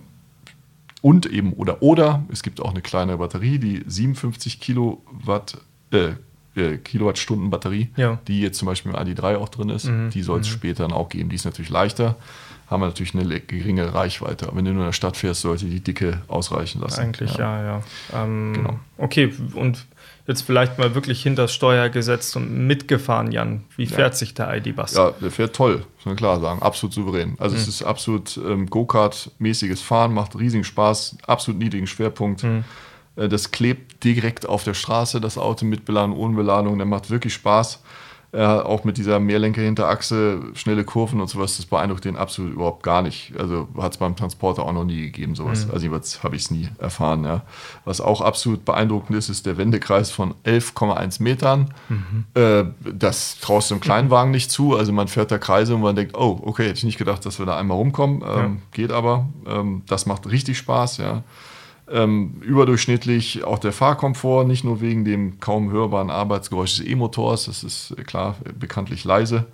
und 1.01 1.25
eben, 1.25 1.53
oder, 1.53 1.81
oder, 1.81 2.23
es 2.31 2.43
gibt 2.43 2.61
auch 2.61 2.69
eine 2.69 2.83
kleine 2.83 3.17
Batterie, 3.17 3.57
die 3.57 3.83
57 3.87 4.59
Kilowatt, 4.59 5.57
äh, 5.91 6.11
äh, 6.55 6.77
Kilowattstunden 6.77 7.49
Batterie, 7.49 7.89
ja. 7.95 8.19
die 8.27 8.41
jetzt 8.41 8.59
zum 8.59 8.67
Beispiel 8.67 8.91
im 8.91 8.97
ID3 8.97 9.37
auch 9.37 9.49
drin 9.49 9.69
ist. 9.69 9.85
Mhm. 9.85 10.11
Die 10.11 10.21
soll 10.21 10.41
es 10.41 10.47
mhm. 10.47 10.53
später 10.53 10.83
dann 10.83 10.93
auch 10.93 11.09
geben. 11.09 11.29
Die 11.29 11.35
ist 11.35 11.45
natürlich 11.45 11.71
leichter, 11.71 12.15
haben 12.67 12.83
wir 12.83 12.85
natürlich 12.85 13.15
eine 13.15 13.39
geringe 13.39 13.91
Reichweite. 13.91 14.49
Aber 14.49 14.57
wenn 14.57 14.65
du 14.65 14.73
nur 14.73 14.83
in 14.83 14.89
der 14.89 14.93
Stadt 14.93 15.17
fährst, 15.17 15.41
sollte 15.41 15.65
die 15.65 15.79
Dicke 15.79 16.21
ausreichen 16.27 16.79
lassen. 16.79 17.01
Eigentlich 17.01 17.37
ja, 17.37 17.63
ja. 17.63 17.81
ja. 18.13 18.23
Ähm, 18.23 18.53
genau. 18.53 18.79
Okay, 18.99 19.33
und 19.55 19.87
jetzt 20.27 20.41
vielleicht 20.41 20.77
mal 20.77 20.93
wirklich 20.93 21.23
hinter 21.23 21.43
das 21.43 21.53
Steuer 21.53 21.89
gesetzt 21.89 22.35
und 22.35 22.67
mitgefahren, 22.67 23.31
Jan. 23.31 23.63
Wie 23.77 23.85
fährt 23.85 24.13
ja. 24.13 24.17
sich 24.17 24.33
der 24.33 24.55
ID-Bus? 24.57 24.93
Ja, 24.93 25.11
der 25.11 25.31
fährt 25.31 25.55
toll, 25.55 25.85
muss 25.95 26.05
man 26.05 26.17
klar 26.17 26.39
sagen. 26.41 26.61
Absolut 26.61 26.93
souverän. 26.93 27.35
Also 27.39 27.55
mhm. 27.55 27.61
es 27.61 27.67
ist 27.67 27.83
absolut 27.83 28.37
ähm, 28.37 28.69
Go-Kart-mäßiges 28.69 29.81
Fahren, 29.81 30.13
macht 30.13 30.37
riesigen 30.37 30.65
Spaß, 30.65 31.17
absolut 31.25 31.61
niedrigen 31.61 31.87
Schwerpunkt. 31.87 32.43
Mhm. 32.43 32.65
Äh, 33.15 33.29
das 33.29 33.51
klebt 33.51 34.03
direkt 34.03 34.47
auf 34.47 34.65
der 34.65 34.73
Straße, 34.73 35.21
das 35.21 35.37
Auto 35.37 35.65
mit 35.65 35.85
Beladung, 35.85 36.17
ohne 36.17 36.35
Beladung. 36.35 36.77
Der 36.77 36.85
macht 36.85 37.09
wirklich 37.09 37.33
Spaß. 37.33 37.81
Äh, 38.37 38.43
auch 38.43 38.83
mit 38.83 38.99
dieser 38.99 39.19
Mehrlenker-Hinterachse, 39.19 40.43
schnelle 40.53 40.83
Kurven 40.83 41.21
und 41.21 41.27
sowas, 41.27 41.57
das 41.57 41.65
beeindruckt 41.65 42.05
den 42.05 42.15
absolut 42.15 42.53
überhaupt 42.53 42.83
gar 42.83 43.01
nicht. 43.01 43.33
Also 43.35 43.67
hat 43.79 43.93
es 43.93 43.97
beim 43.97 44.15
Transporter 44.15 44.61
auch 44.61 44.73
noch 44.73 44.83
nie 44.83 45.01
gegeben, 45.01 45.33
sowas. 45.33 45.65
Mhm. 45.65 45.71
Also 45.71 45.85
jeweils 45.87 46.21
habe 46.21 46.35
ich 46.35 46.43
es 46.43 46.51
nie 46.51 46.69
erfahren. 46.77 47.23
Ja. 47.23 47.41
Was 47.83 47.99
auch 47.99 48.21
absolut 48.21 48.63
beeindruckend 48.63 49.17
ist, 49.17 49.29
ist 49.29 49.47
der 49.47 49.57
Wendekreis 49.57 50.11
von 50.11 50.35
11,1 50.45 51.23
Metern. 51.23 51.73
Mhm. 51.89 52.25
Äh, 52.35 52.65
das 52.93 53.39
traust 53.39 53.71
du 53.71 53.73
im 53.73 53.81
Kleinwagen 53.81 54.29
nicht 54.29 54.51
zu. 54.51 54.77
Also 54.77 54.93
man 54.93 55.07
fährt 55.07 55.31
da 55.31 55.39
Kreise 55.39 55.73
und 55.73 55.81
man 55.81 55.95
denkt, 55.95 56.15
oh, 56.15 56.39
okay, 56.43 56.65
hätte 56.65 56.77
ich 56.77 56.83
nicht 56.83 56.99
gedacht, 56.99 57.25
dass 57.25 57.39
wir 57.39 57.47
da 57.47 57.57
einmal 57.57 57.77
rumkommen. 57.77 58.21
Ähm, 58.21 58.27
ja. 58.27 58.51
Geht 58.71 58.91
aber. 58.91 59.25
Ähm, 59.47 59.81
das 59.87 60.05
macht 60.05 60.29
richtig 60.29 60.59
Spaß, 60.59 60.97
ja 60.97 61.23
ähm, 61.89 62.41
überdurchschnittlich 62.41 63.43
auch 63.43 63.59
der 63.59 63.71
Fahrkomfort, 63.71 64.45
nicht 64.45 64.63
nur 64.63 64.81
wegen 64.81 65.05
dem 65.05 65.39
kaum 65.39 65.71
hörbaren 65.71 66.09
Arbeitsgeräusch 66.09 66.77
des 66.77 66.87
E-Motors, 66.87 67.45
das 67.45 67.63
ist 67.63 67.91
äh, 67.97 68.03
klar 68.03 68.35
bekanntlich 68.59 69.03
leise. 69.03 69.45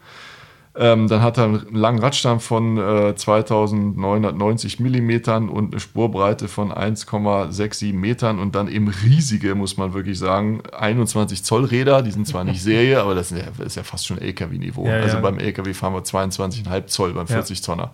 Ähm, 0.76 1.08
dann 1.08 1.22
hat 1.22 1.38
er 1.38 1.44
einen 1.44 1.76
langen 1.76 2.00
Radstand 2.00 2.42
von 2.42 2.78
äh, 2.78 3.16
2990 3.16 4.80
Millimetern 4.80 5.48
und 5.48 5.72
eine 5.72 5.80
Spurbreite 5.80 6.48
von 6.48 6.72
1,67 6.72 7.94
Metern 7.94 8.40
und 8.40 8.56
dann 8.56 8.68
eben 8.68 8.88
riesige, 8.88 9.54
muss 9.54 9.78
man 9.78 9.94
wirklich 9.94 10.18
sagen, 10.18 10.64
21 10.72 11.44
Zoll 11.44 11.66
Räder. 11.66 12.02
Die 12.02 12.10
sind 12.10 12.28
zwar 12.28 12.44
nicht 12.44 12.64
Serie, 12.64 13.02
aber 13.02 13.14
das 13.14 13.32
ist 13.32 13.38
ja, 13.38 13.52
das 13.56 13.68
ist 13.68 13.76
ja 13.76 13.84
fast 13.84 14.08
schon 14.08 14.18
LKW-Niveau. 14.18 14.88
Ja, 14.88 14.96
also 14.96 15.18
ja. 15.18 15.22
beim 15.22 15.38
LKW 15.38 15.76
fahren 15.76 15.94
wir 15.94 16.02
22,5 16.02 16.88
Zoll 16.88 17.14
beim 17.14 17.28
40 17.28 17.62
Tonner. 17.62 17.92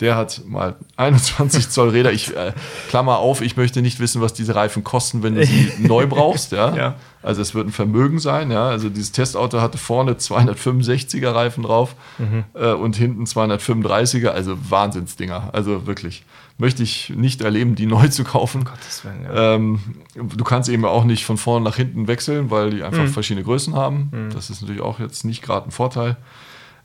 Der 0.00 0.16
hat 0.16 0.42
mal 0.46 0.76
21 0.96 1.68
Zoll 1.68 1.90
Räder. 1.90 2.12
Ich 2.12 2.34
äh, 2.34 2.52
klammer 2.88 3.18
auf, 3.18 3.42
ich 3.42 3.58
möchte 3.58 3.82
nicht 3.82 4.00
wissen, 4.00 4.22
was 4.22 4.32
diese 4.32 4.54
Reifen 4.54 4.84
kosten, 4.84 5.22
wenn 5.22 5.34
du 5.34 5.44
sie 5.44 5.72
neu 5.78 6.06
brauchst. 6.06 6.52
Ja? 6.52 6.94
Also 7.22 7.42
es 7.42 7.54
wird 7.54 7.66
ein 7.66 7.72
Vermögen 7.72 8.18
sein. 8.18 8.50
Ja? 8.50 8.68
Also 8.68 8.88
dieses 8.88 9.12
Testauto 9.12 9.60
hatte 9.60 9.78
vorne 9.78 10.12
265er 10.12 11.34
Reifen 11.34 11.62
drauf 11.64 11.96
mhm. 12.18 12.44
äh, 12.54 12.72
und 12.72 12.96
hinten 12.96 13.24
235er. 13.24 14.28
Also 14.28 14.56
Wahnsinnsdinger. 14.70 15.50
Also 15.52 15.86
wirklich. 15.86 16.24
Möchte 16.58 16.82
ich 16.82 17.10
nicht 17.10 17.42
erleben, 17.42 17.74
die 17.74 17.84
neu 17.84 18.08
zu 18.08 18.24
kaufen. 18.24 18.64
Gottes 18.64 19.04
Willen, 19.04 19.24
ja. 19.24 19.54
ähm, 19.54 19.80
du 20.14 20.42
kannst 20.42 20.70
eben 20.70 20.86
auch 20.86 21.04
nicht 21.04 21.26
von 21.26 21.36
vorne 21.36 21.62
nach 21.64 21.76
hinten 21.76 22.08
wechseln, 22.08 22.50
weil 22.50 22.70
die 22.70 22.82
einfach 22.82 23.02
mhm. 23.02 23.08
verschiedene 23.08 23.44
Größen 23.44 23.74
haben. 23.74 24.08
Mhm. 24.10 24.30
Das 24.32 24.48
ist 24.48 24.62
natürlich 24.62 24.80
auch 24.80 24.98
jetzt 24.98 25.26
nicht 25.26 25.42
gerade 25.42 25.68
ein 25.68 25.70
Vorteil. 25.70 26.16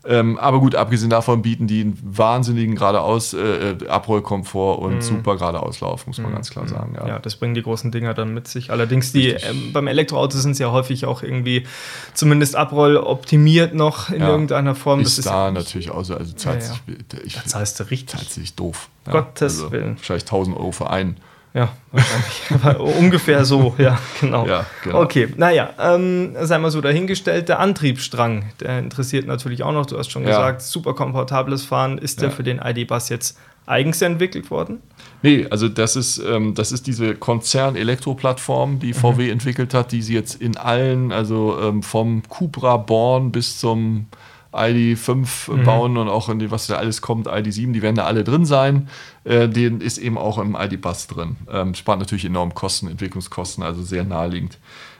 Ähm, 0.04 0.36
aber 0.38 0.58
gut, 0.58 0.74
abgesehen 0.74 1.10
davon 1.10 1.42
bieten 1.42 1.66
die 1.66 1.82
einen 1.82 1.98
wahnsinnigen 2.02 2.74
geradeaus 2.74 3.34
äh, 3.34 3.70
äh 3.70 3.88
Abrollkomfort 3.88 4.80
und 4.80 4.96
mhm. 4.96 5.02
super 5.02 5.36
geradeauslauf, 5.36 6.06
muss 6.06 6.18
man 6.18 6.30
mhm. 6.30 6.34
ganz 6.34 6.50
klar 6.50 6.66
sagen. 6.66 6.94
Ja. 6.96 7.06
ja. 7.06 7.18
das 7.18 7.36
bringen 7.36 7.54
die 7.54 7.62
großen 7.62 7.92
Dinger 7.92 8.12
dann 8.12 8.34
mit 8.34 8.48
sich. 8.48 8.70
Allerdings, 8.70 9.12
die 9.12 9.28
ähm, 9.28 9.72
beim 9.72 9.86
Elektroauto 9.86 10.36
sind 10.38 10.54
sie 10.54 10.64
ja 10.64 10.72
häufig 10.72 11.06
auch 11.06 11.22
irgendwie 11.22 11.66
zumindest 12.14 12.56
abrolloptimiert 12.56 13.74
noch 13.74 14.10
in 14.10 14.22
ja. 14.22 14.28
irgendeiner 14.28 14.74
Form. 14.74 15.00
Ist 15.00 15.18
das 15.18 15.26
ist 15.26 15.30
da 15.30 15.50
natürlich 15.50 15.90
auch 15.90 16.04
so. 16.04 16.16
Also 16.16 16.32
zahlt 16.32 16.62
ja, 16.62 16.94
ja. 16.94 17.18
Ich, 17.24 17.34
das 17.40 17.54
heißt 17.54 17.90
richtig. 17.90 18.18
Zahlt 18.18 18.30
sich 18.30 18.54
doof. 18.56 18.88
Gottes 19.08 19.54
also 19.54 19.72
Willen. 19.72 19.96
Vielleicht 19.98 20.26
1000 20.26 20.56
Euro 20.56 20.72
für 20.72 20.90
einen. 20.90 21.16
Ja, 21.54 21.70
wahrscheinlich. 21.90 22.98
ungefähr 22.98 23.44
so, 23.44 23.74
ja, 23.76 23.98
genau. 24.20 24.46
Ja, 24.46 24.64
genau. 24.82 25.02
Okay, 25.02 25.28
naja, 25.36 25.70
ähm, 25.78 26.34
sei 26.40 26.58
mal 26.58 26.70
so 26.70 26.80
dahingestellt, 26.80 27.48
der 27.48 27.60
Antriebsstrang, 27.60 28.46
der 28.60 28.78
interessiert 28.78 29.26
natürlich 29.26 29.62
auch 29.62 29.72
noch. 29.72 29.84
Du 29.84 29.98
hast 29.98 30.10
schon 30.10 30.22
ja. 30.22 30.30
gesagt, 30.30 30.62
super 30.62 30.94
komfortables 30.94 31.64
Fahren. 31.64 31.98
Ist 31.98 32.22
der 32.22 32.30
für 32.30 32.42
den 32.42 32.58
ID-Bus 32.58 33.10
jetzt 33.10 33.36
eigens 33.66 34.00
entwickelt 34.00 34.50
worden? 34.50 34.80
Nee, 35.22 35.46
also 35.50 35.68
das 35.68 35.94
ist, 35.94 36.18
ähm, 36.18 36.54
das 36.54 36.72
ist 36.72 36.86
diese 36.86 37.14
Konzern-Elektro-Plattform, 37.14 38.80
die 38.80 38.92
VW 38.92 39.26
mhm. 39.26 39.32
entwickelt 39.32 39.74
hat, 39.74 39.92
die 39.92 40.02
sie 40.02 40.14
jetzt 40.14 40.40
in 40.40 40.56
allen, 40.56 41.12
also 41.12 41.58
ähm, 41.60 41.82
vom 41.82 42.22
Cupra 42.28 42.78
Born 42.78 43.30
bis 43.30 43.58
zum 43.58 44.06
ID5 44.52 45.50
mhm. 45.50 45.64
bauen 45.64 45.96
und 45.96 46.08
auch 46.08 46.28
in 46.28 46.38
die, 46.38 46.50
was 46.50 46.66
da 46.66 46.76
alles 46.76 47.00
kommt, 47.00 47.28
ID7, 47.28 47.72
die 47.72 47.82
werden 47.82 47.96
da 47.96 48.04
alle 48.04 48.24
drin 48.24 48.44
sein. 48.44 48.88
Äh, 49.24 49.48
den 49.48 49.80
ist 49.80 49.98
eben 49.98 50.18
auch 50.18 50.38
im 50.38 50.56
ID-Bus 50.58 51.06
drin. 51.06 51.36
Ähm, 51.50 51.74
spart 51.74 51.98
natürlich 51.98 52.24
enorm 52.24 52.54
Kosten, 52.54 52.88
Entwicklungskosten, 52.88 53.62
also 53.62 53.82
sehr 53.82 54.04
naheliegend. 54.04 54.58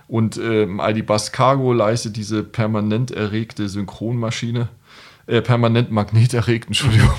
Und 0.08 0.36
äh, 0.36 0.64
im 0.64 0.80
ID-Bus 0.80 1.32
Cargo 1.32 1.72
leistet 1.72 2.16
diese 2.16 2.42
permanent 2.42 3.10
erregte 3.10 3.68
Synchronmaschine, 3.68 4.68
äh, 5.26 5.40
permanent 5.40 5.90
magneterregt, 5.90 6.68
Entschuldigung. 6.68 7.14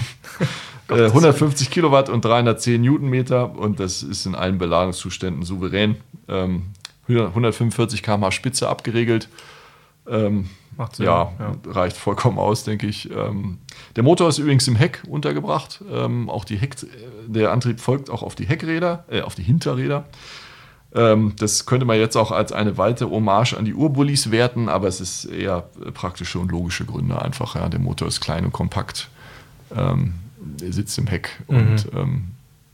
150 0.89 1.67
äh, 1.67 1.71
Kilowatt 1.71 2.09
und 2.09 2.25
310 2.25 2.81
Newtonmeter 2.81 3.57
und 3.57 3.79
das 3.79 4.03
ist 4.03 4.25
in 4.25 4.35
allen 4.35 4.57
Beladungszuständen 4.57 5.43
souverän. 5.43 5.97
Ähm, 6.27 6.63
145 7.07 8.01
km/h 8.01 8.31
Spitze 8.31 8.69
abgeregelt. 8.69 9.29
Ähm, 10.07 10.49
Macht 10.77 10.95
Sinn. 10.95 11.05
Ja, 11.05 11.31
ja, 11.39 11.55
reicht 11.71 11.97
vollkommen 11.97 12.37
aus, 12.37 12.63
denke 12.63 12.87
ich. 12.87 13.09
Ähm, 13.11 13.59
der 13.95 14.03
Motor 14.03 14.29
ist 14.29 14.37
übrigens 14.37 14.67
im 14.67 14.75
Heck 14.75 15.03
untergebracht. 15.07 15.83
Ähm, 15.91 16.29
auch 16.29 16.45
die 16.45 16.57
Heck, 16.57 16.75
der 17.27 17.51
Antrieb 17.51 17.79
folgt 17.79 18.09
auch 18.09 18.23
auf 18.23 18.35
die 18.35 18.45
Heckräder, 18.45 19.05
äh, 19.09 19.21
auf 19.21 19.35
die 19.35 19.43
Hinterräder. 19.43 20.05
Ähm, 20.95 21.33
das 21.37 21.65
könnte 21.65 21.85
man 21.85 21.97
jetzt 21.97 22.15
auch 22.15 22.31
als 22.31 22.51
eine 22.51 22.77
weitere 22.77 23.09
Hommage 23.09 23.53
an 23.53 23.65
die 23.65 23.73
Urbullis 23.73 24.31
werten, 24.31 24.69
aber 24.69 24.87
es 24.87 25.01
ist 25.01 25.25
eher 25.25 25.61
praktische 25.93 26.39
und 26.39 26.51
logische 26.51 26.85
Gründe 26.85 27.19
einfach. 27.21 27.55
Ja. 27.55 27.67
Der 27.69 27.79
Motor 27.79 28.07
ist 28.07 28.21
klein 28.21 28.45
und 28.45 28.51
kompakt. 28.51 29.09
Ähm, 29.75 30.15
er 30.61 30.73
sitzt 30.73 30.97
im 30.97 31.07
Heck 31.07 31.41
mhm. 31.47 31.57
und 31.57 31.89
ähm, 31.95 32.23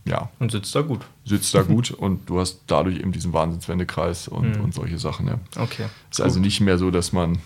ja. 0.06 0.30
Und 0.40 0.52
sitzt 0.52 0.74
da 0.76 0.82
gut. 0.82 1.02
Sitzt 1.24 1.54
da 1.54 1.62
gut 1.64 1.92
und 1.92 2.30
du 2.30 2.40
hast 2.40 2.62
dadurch 2.68 3.00
eben 3.00 3.12
diesen 3.12 3.32
Wahnsinnswendekreis 3.32 4.28
und, 4.28 4.58
mhm. 4.58 4.64
und 4.64 4.74
solche 4.74 4.98
Sachen. 4.98 5.28
Ja. 5.28 5.40
Okay. 5.56 5.86
Ist 6.10 6.22
also 6.22 6.40
nicht 6.40 6.60
mehr 6.62 6.78
so, 6.78 6.92
dass 6.92 7.14
man 7.14 7.38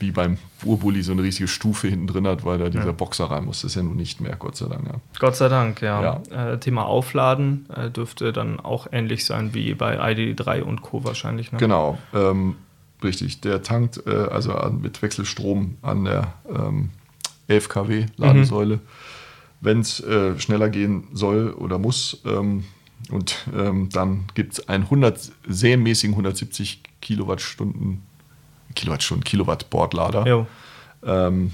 wie 0.00 0.10
beim 0.10 0.38
Urbully 0.64 1.02
so 1.02 1.12
eine 1.12 1.22
riesige 1.22 1.46
Stufe 1.46 1.88
hinten 1.88 2.06
drin 2.06 2.26
hat, 2.26 2.44
weil 2.44 2.58
da 2.58 2.68
dieser 2.68 2.86
ja. 2.86 2.92
Boxer 2.92 3.26
rein 3.26 3.44
muss. 3.44 3.62
Das 3.62 3.72
ist 3.72 3.74
ja 3.76 3.82
nun 3.82 3.96
nicht 3.96 4.20
mehr, 4.20 4.34
Gott 4.36 4.56
sei 4.56 4.66
Dank. 4.66 4.86
Ja. 4.86 4.94
Gott 5.18 5.36
sei 5.36 5.48
Dank, 5.48 5.80
ja. 5.82 6.20
ja. 6.30 6.52
Äh, 6.52 6.58
Thema 6.58 6.86
Aufladen 6.86 7.68
äh, 7.74 7.90
dürfte 7.90 8.32
dann 8.32 8.58
auch 8.58 8.86
ähnlich 8.90 9.24
sein 9.24 9.54
wie 9.54 9.74
bei 9.74 10.00
ID3 10.00 10.62
und 10.62 10.82
Co. 10.82 11.04
wahrscheinlich. 11.04 11.52
Ne? 11.52 11.58
Genau, 11.58 11.98
ähm, 12.14 12.56
richtig. 13.04 13.40
Der 13.42 13.62
tankt 13.62 14.02
äh, 14.06 14.10
also 14.10 14.52
mit 14.80 15.00
Wechselstrom 15.02 15.76
an 15.82 16.04
der 16.04 16.32
ähm, 16.48 16.90
11 17.48 17.68
kW 17.68 18.06
Ladesäule. 18.16 18.76
Mhm. 18.76 18.80
Wenn 19.60 19.80
es 19.80 20.00
äh, 20.00 20.38
schneller 20.38 20.70
gehen 20.70 21.08
soll 21.12 21.50
oder 21.52 21.78
muss, 21.78 22.22
ähm, 22.24 22.64
und 23.10 23.46
ähm, 23.56 23.88
dann 23.90 24.24
gibt 24.34 24.52
es 24.52 24.68
einen 24.68 24.84
100, 24.84 25.32
serienmäßigen 25.48 26.12
170 26.14 26.82
Kilowattstunden 27.00 28.02
Kilowattstunden, 28.74 29.24
Kilowatt 29.24 29.70
Bordlader 29.70 30.46
ähm, 31.04 31.52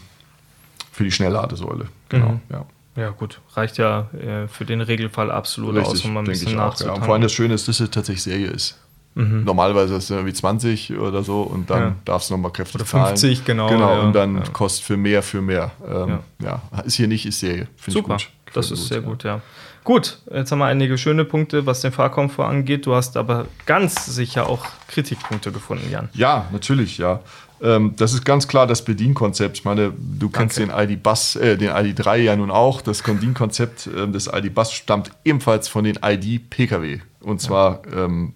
für 0.93 1.05
die 1.05 1.13
Schnellladesäule. 1.13 1.89
Genau, 2.09 2.29
mhm. 2.29 2.41
ja. 2.51 2.67
Ja, 2.97 3.11
gut. 3.11 3.41
Reicht 3.53 3.77
ja 3.77 4.09
äh, 4.15 4.49
für 4.49 4.65
den 4.65 4.81
Regelfall 4.81 5.31
absolut 5.31 5.75
Richtig, 5.75 5.93
aus, 5.93 6.05
um 6.07 6.15
mal 6.15 6.21
ein 6.21 6.27
bisschen 6.27 6.57
nachzutanken. 6.57 6.87
Ja. 6.87 7.01
Und 7.01 7.05
vor 7.05 7.15
allem 7.15 7.23
das 7.23 7.33
Schöne 7.33 7.53
ist, 7.53 7.69
dass 7.69 7.79
es 7.79 7.91
tatsächlich 7.91 8.23
Serie 8.23 8.47
ist. 8.47 8.79
Mhm. 9.15 9.45
Normalerweise 9.45 9.97
ist 9.97 10.05
es 10.05 10.11
irgendwie 10.11 10.33
20 10.33 10.99
oder 10.99 11.23
so 11.23 11.43
und 11.43 11.71
dann 11.71 11.83
ja. 11.83 11.95
darfst 12.05 12.31
du 12.31 12.35
nochmal 12.35 12.53
kräftig 12.53 12.77
oder 12.77 12.85
50, 12.85 13.21
zahlen. 13.21 13.45
genau. 13.47 13.69
Genau, 13.69 13.95
ja, 13.95 14.01
und 14.01 14.13
dann 14.15 14.37
ja. 14.37 14.43
kostet 14.51 14.85
für 14.85 14.97
mehr, 14.97 15.23
für 15.23 15.43
mehr. 15.43 15.73
Ähm, 15.87 16.19
ja. 16.43 16.63
ist 16.85 16.97
hier 16.97 17.09
nicht, 17.09 17.25
ist 17.27 17.41
Serie. 17.41 17.69
Finde 17.77 17.99
ich 17.99 18.05
gut. 18.05 18.31
Das 18.53 18.71
ist 18.71 18.81
gut, 18.81 18.89
sehr 18.89 18.99
ja. 18.99 19.05
gut, 19.05 19.25
ja. 19.25 19.41
Gut, 19.85 20.19
jetzt 20.33 20.51
haben 20.51 20.59
wir 20.59 20.67
einige 20.67 20.99
schöne 20.99 21.25
Punkte, 21.25 21.65
was 21.65 21.81
den 21.81 21.93
Fahrkomfort 21.93 22.47
angeht. 22.49 22.87
Du 22.87 22.95
hast 22.97 23.17
aber 23.17 23.47
ganz 23.67 24.07
sicher 24.07 24.49
auch 24.49 24.67
Kritikpunkte 24.89 25.53
gefunden, 25.53 25.89
Jan. 25.91 26.09
Ja, 26.13 26.47
natürlich, 26.51 26.99
ja. 26.99 27.21
Ähm, 27.63 27.95
das 27.97 28.13
ist 28.13 28.25
ganz 28.25 28.49
klar 28.49 28.67
das 28.67 28.85
Bedienkonzept. 28.85 29.59
Ich 29.59 29.65
meine, 29.65 29.93
du 29.97 30.29
kennst 30.29 30.59
den 30.59 30.71
ID-Bus, 30.71 31.37
äh, 31.37 31.57
den 31.57 31.71
ID3 31.71 32.17
ja 32.17 32.37
nun 32.37 32.51
auch. 32.51 32.83
Das 32.83 33.03
Bedienkonzept 33.03 33.87
äh, 33.87 34.09
des 34.09 34.27
ID-Bus 34.27 34.73
stammt 34.73 35.13
ebenfalls 35.25 35.69
von 35.69 35.85
den 35.85 35.99
ID-Pkw. 36.03 36.99
Und 37.21 37.41
zwar 37.41 37.83
ja. 37.91 38.05
ähm, 38.05 38.35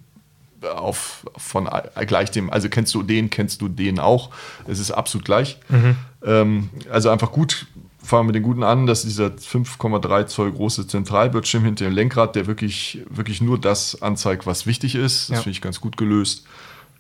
auf, 0.75 1.27
von 1.37 1.69
gleich 2.07 2.31
dem, 2.31 2.51
also 2.51 2.69
kennst 2.69 2.95
du 2.95 3.03
den, 3.03 3.29
kennst 3.29 3.61
du 3.61 3.69
den 3.69 3.99
auch. 3.99 4.31
Es 4.67 4.79
ist 4.79 4.91
absolut 4.91 5.25
gleich. 5.25 5.59
Mhm. 5.69 5.97
Ähm, 6.25 6.71
also 6.91 7.11
einfach 7.11 7.33
gut 7.33 7.67
fangen 8.03 8.23
wir 8.23 8.33
mit 8.33 8.35
den 8.37 8.43
Guten 8.43 8.63
an, 8.63 8.87
dass 8.87 9.03
dieser 9.03 9.27
5,3 9.27 10.27
Zoll 10.27 10.53
große 10.53 10.87
Zentralbildschirm 10.87 11.65
hinter 11.65 11.85
dem 11.85 11.95
Lenkrad, 11.95 12.35
der 12.37 12.47
wirklich, 12.47 13.01
wirklich 13.09 13.41
nur 13.41 13.59
das 13.59 14.01
anzeigt, 14.03 14.47
was 14.47 14.67
wichtig 14.67 14.95
ist. 14.95 15.31
Das 15.31 15.39
ja. 15.39 15.43
finde 15.43 15.51
ich 15.51 15.61
ganz 15.61 15.81
gut 15.81 15.97
gelöst. 15.97 16.47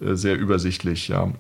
Äh, 0.01 0.15
sehr 0.15 0.39
übersichtlich, 0.39 1.09
ja. 1.09 1.33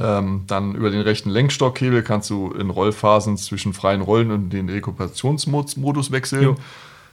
Ähm, 0.00 0.44
dann 0.46 0.74
über 0.74 0.90
den 0.90 1.00
rechten 1.00 1.30
Lenkstockhebel 1.30 2.02
kannst 2.02 2.30
du 2.30 2.52
in 2.52 2.70
Rollphasen 2.70 3.36
zwischen 3.36 3.72
freien 3.72 4.02
Rollen 4.02 4.30
und 4.30 4.50
den 4.50 4.68
Rekuperationsmodus 4.68 6.12
wechseln. 6.12 6.42
Jo. 6.42 6.56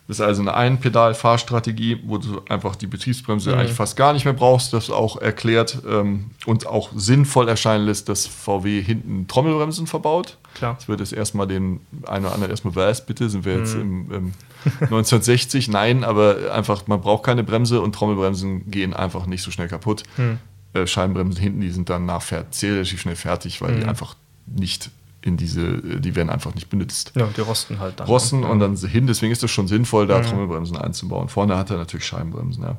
Das 0.08 0.20
ist 0.20 0.22
also 0.22 0.42
eine 0.42 0.54
Einpedal-Fahrstrategie, 0.54 2.04
wo 2.06 2.18
du 2.18 2.42
einfach 2.48 2.78
die 2.78 2.88
Betriebsbremse 2.88 3.52
mhm. 3.52 3.60
eigentlich 3.60 3.74
fast 3.74 3.98
gar 3.98 4.14
nicht 4.14 4.24
mehr 4.24 4.34
brauchst. 4.34 4.72
Das 4.72 4.90
auch 4.90 5.18
erklärt 5.18 5.80
ähm, 5.88 6.32
und 6.46 6.66
auch 6.66 6.92
sinnvoll 6.96 7.50
erscheinen 7.50 7.86
lässt, 7.86 8.08
dass 8.08 8.26
VW 8.26 8.82
hinten 8.82 9.28
Trommelbremsen 9.28 9.86
verbaut. 9.86 10.38
Klar. 10.54 10.76
Das 10.76 10.88
wird 10.88 11.02
jetzt 11.02 11.12
erstmal 11.12 11.46
den 11.46 11.82
einen 12.06 12.26
oder 12.26 12.34
anderen 12.34 12.52
erstmal, 12.52 12.76
was 12.76 13.06
bitte, 13.06 13.30
sind 13.30 13.44
wir 13.44 13.58
jetzt 13.58 13.76
mhm. 13.76 13.82
im, 13.82 14.12
im 14.12 14.34
1960? 14.82 15.68
Nein, 15.68 16.06
aber 16.06 16.54
einfach, 16.54 16.88
man 16.88 17.02
braucht 17.02 17.24
keine 17.24 17.44
Bremse 17.44 17.82
und 17.82 17.94
Trommelbremsen 17.94 18.72
gehen 18.72 18.94
einfach 18.94 19.26
nicht 19.26 19.44
so 19.44 19.52
schnell 19.52 19.68
kaputt. 19.68 20.04
Mhm. 20.16 20.40
Äh, 20.74 20.88
Scheibenbremsen 20.88 21.42
hinten, 21.42 21.60
die 21.60 21.72
sind 21.72 21.90
dann 21.90 22.06
nachher 22.06 22.46
relativ 22.64 23.02
schnell 23.02 23.18
fertig, 23.18 23.62
weil 23.62 23.76
die 23.76 23.84
mhm. 23.84 23.90
einfach 23.90 24.16
nicht 24.46 24.90
in 25.28 25.38
diese, 25.38 26.00
die 26.00 26.16
werden 26.16 26.30
einfach 26.30 26.56
nicht 26.56 26.70
benutzt. 26.70 27.12
Ja, 27.16 27.28
die 27.36 27.42
rosten 27.42 27.80
halt 27.80 28.00
dann. 28.00 28.08
Rosten 28.08 28.44
und 28.44 28.60
dann 28.60 28.76
hin, 28.76 29.08
deswegen 29.08 29.32
ist 29.32 29.44
es 29.44 29.52
schon 29.52 29.68
sinnvoll, 29.68 30.08
da 30.08 30.20
mhm. 30.20 30.24
Trommelbremsen 30.24 30.78
einzubauen. 30.78 31.30
Vorne 31.30 31.58
hat 31.58 31.70
er 31.70 31.78
natürlich 31.78 32.06
Scheibenbremsen, 32.06 32.64
ja. 32.64 32.78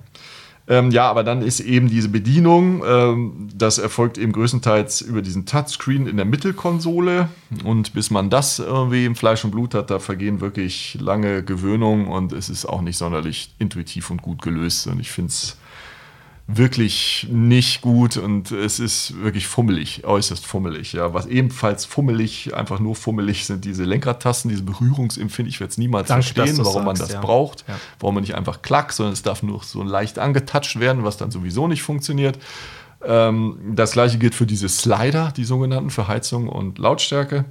Ähm, 0.70 0.90
ja, 0.90 1.08
aber 1.08 1.24
dann 1.24 1.40
ist 1.40 1.60
eben 1.60 1.88
diese 1.88 2.10
Bedienung, 2.10 2.82
ähm, 2.86 3.48
das 3.54 3.78
erfolgt 3.78 4.18
eben 4.18 4.32
größtenteils 4.32 5.00
über 5.00 5.22
diesen 5.22 5.46
Touchscreen 5.46 6.06
in 6.06 6.16
der 6.16 6.26
Mittelkonsole. 6.26 7.30
Und 7.64 7.94
bis 7.94 8.10
man 8.10 8.28
das 8.28 8.58
irgendwie 8.58 9.06
im 9.06 9.16
Fleisch 9.16 9.44
und 9.44 9.50
Blut 9.50 9.74
hat, 9.74 9.90
da 9.90 9.98
vergehen 9.98 10.42
wirklich 10.42 10.98
lange 11.00 11.42
Gewöhnungen 11.42 12.06
und 12.08 12.34
es 12.34 12.50
ist 12.50 12.66
auch 12.66 12.82
nicht 12.82 12.98
sonderlich 12.98 13.54
intuitiv 13.58 14.10
und 14.10 14.20
gut 14.20 14.42
gelöst. 14.42 14.86
Und 14.88 15.00
ich 15.00 15.10
finde 15.10 15.30
es 15.30 15.56
wirklich 16.50 17.28
nicht 17.30 17.82
gut 17.82 18.16
und 18.16 18.52
es 18.52 18.80
ist 18.80 19.22
wirklich 19.22 19.46
fummelig, 19.46 20.04
äußerst 20.06 20.46
fummelig. 20.46 20.94
Ja, 20.94 21.12
was 21.12 21.26
ebenfalls 21.26 21.84
fummelig, 21.84 22.54
einfach 22.54 22.80
nur 22.80 22.96
fummelig 22.96 23.44
sind 23.44 23.66
diese 23.66 23.84
Lenkradtasten, 23.84 24.50
diese 24.50 24.62
Berührungsempfindung. 24.62 25.50
Ich 25.50 25.60
werde 25.60 25.72
es 25.72 25.76
niemals 25.76 26.08
Danke, 26.08 26.24
verstehen, 26.24 26.56
warum 26.56 26.72
sagst, 26.72 26.86
man 26.86 26.96
das 26.96 27.12
ja. 27.12 27.20
braucht, 27.20 27.66
ja. 27.68 27.78
warum 28.00 28.14
man 28.14 28.22
nicht 28.22 28.34
einfach 28.34 28.62
klack, 28.62 28.94
sondern 28.94 29.12
es 29.12 29.22
darf 29.22 29.42
nur 29.42 29.62
so 29.62 29.82
leicht 29.82 30.18
angetatscht 30.18 30.80
werden, 30.80 31.04
was 31.04 31.18
dann 31.18 31.30
sowieso 31.30 31.68
nicht 31.68 31.82
funktioniert. 31.82 32.38
Ähm, 33.04 33.58
das 33.74 33.92
gleiche 33.92 34.16
gilt 34.16 34.34
für 34.34 34.46
diese 34.46 34.70
Slider, 34.70 35.34
die 35.36 35.44
sogenannten 35.44 35.90
für 35.90 36.08
Heizung 36.08 36.48
und 36.48 36.78
Lautstärke 36.78 37.44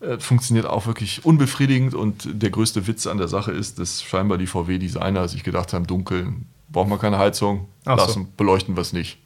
äh, 0.00 0.18
funktioniert 0.18 0.66
auch 0.66 0.88
wirklich 0.88 1.24
unbefriedigend 1.24 1.94
und 1.94 2.28
der 2.32 2.50
größte 2.50 2.88
Witz 2.88 3.06
an 3.06 3.18
der 3.18 3.28
Sache 3.28 3.52
ist, 3.52 3.78
dass 3.78 4.02
scheinbar 4.02 4.38
die 4.38 4.48
VW-Designer 4.48 5.28
sich 5.28 5.44
gedacht 5.44 5.72
haben, 5.72 5.86
dunkeln 5.86 6.46
braucht 6.74 6.90
man 6.90 6.98
keine 6.98 7.16
Heizung, 7.16 7.68
Ach 7.86 7.96
lassen, 7.96 8.24
so. 8.24 8.28
beleuchten 8.36 8.76
wir 8.76 8.82
es 8.82 8.92
nicht. 8.92 9.18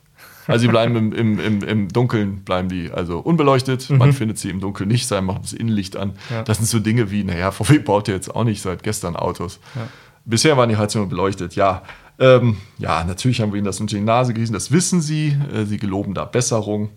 Also 0.46 0.62
sie 0.62 0.68
bleiben 0.68 0.96
im, 0.96 1.12
im, 1.12 1.40
im, 1.40 1.62
im, 1.62 1.88
Dunkeln, 1.88 2.42
bleiben 2.44 2.68
die 2.68 2.90
also 2.90 3.18
unbeleuchtet. 3.18 3.90
Mhm. 3.90 3.98
Man 3.98 4.12
findet 4.12 4.38
sie 4.38 4.48
im 4.48 4.60
Dunkeln 4.60 4.88
nicht 4.88 5.06
sein, 5.06 5.24
macht 5.24 5.42
das 5.42 5.52
Innenlicht 5.52 5.96
an. 5.96 6.14
Ja. 6.30 6.42
Das 6.42 6.56
sind 6.56 6.66
so 6.66 6.78
Dinge 6.78 7.10
wie, 7.10 7.24
naja, 7.24 7.50
VW 7.52 7.80
baut 7.80 8.08
ja 8.08 8.14
jetzt 8.14 8.34
auch 8.34 8.44
nicht 8.44 8.62
seit 8.62 8.82
gestern 8.82 9.16
Autos. 9.16 9.60
Ja. 9.74 9.88
Bisher 10.24 10.56
waren 10.56 10.68
die 10.68 10.76
Heizungen 10.76 11.08
beleuchtet, 11.08 11.54
ja. 11.54 11.82
Ähm, 12.18 12.56
ja, 12.78 13.04
natürlich 13.04 13.40
haben 13.40 13.52
wir 13.52 13.58
ihnen 13.58 13.66
das 13.66 13.80
unter 13.80 13.96
die 13.96 14.02
Nase 14.02 14.32
gerissen, 14.34 14.52
das 14.54 14.72
wissen 14.72 15.00
sie. 15.00 15.36
Äh, 15.52 15.64
sie 15.64 15.76
geloben 15.76 16.14
da 16.14 16.24
Besserung. 16.24 16.90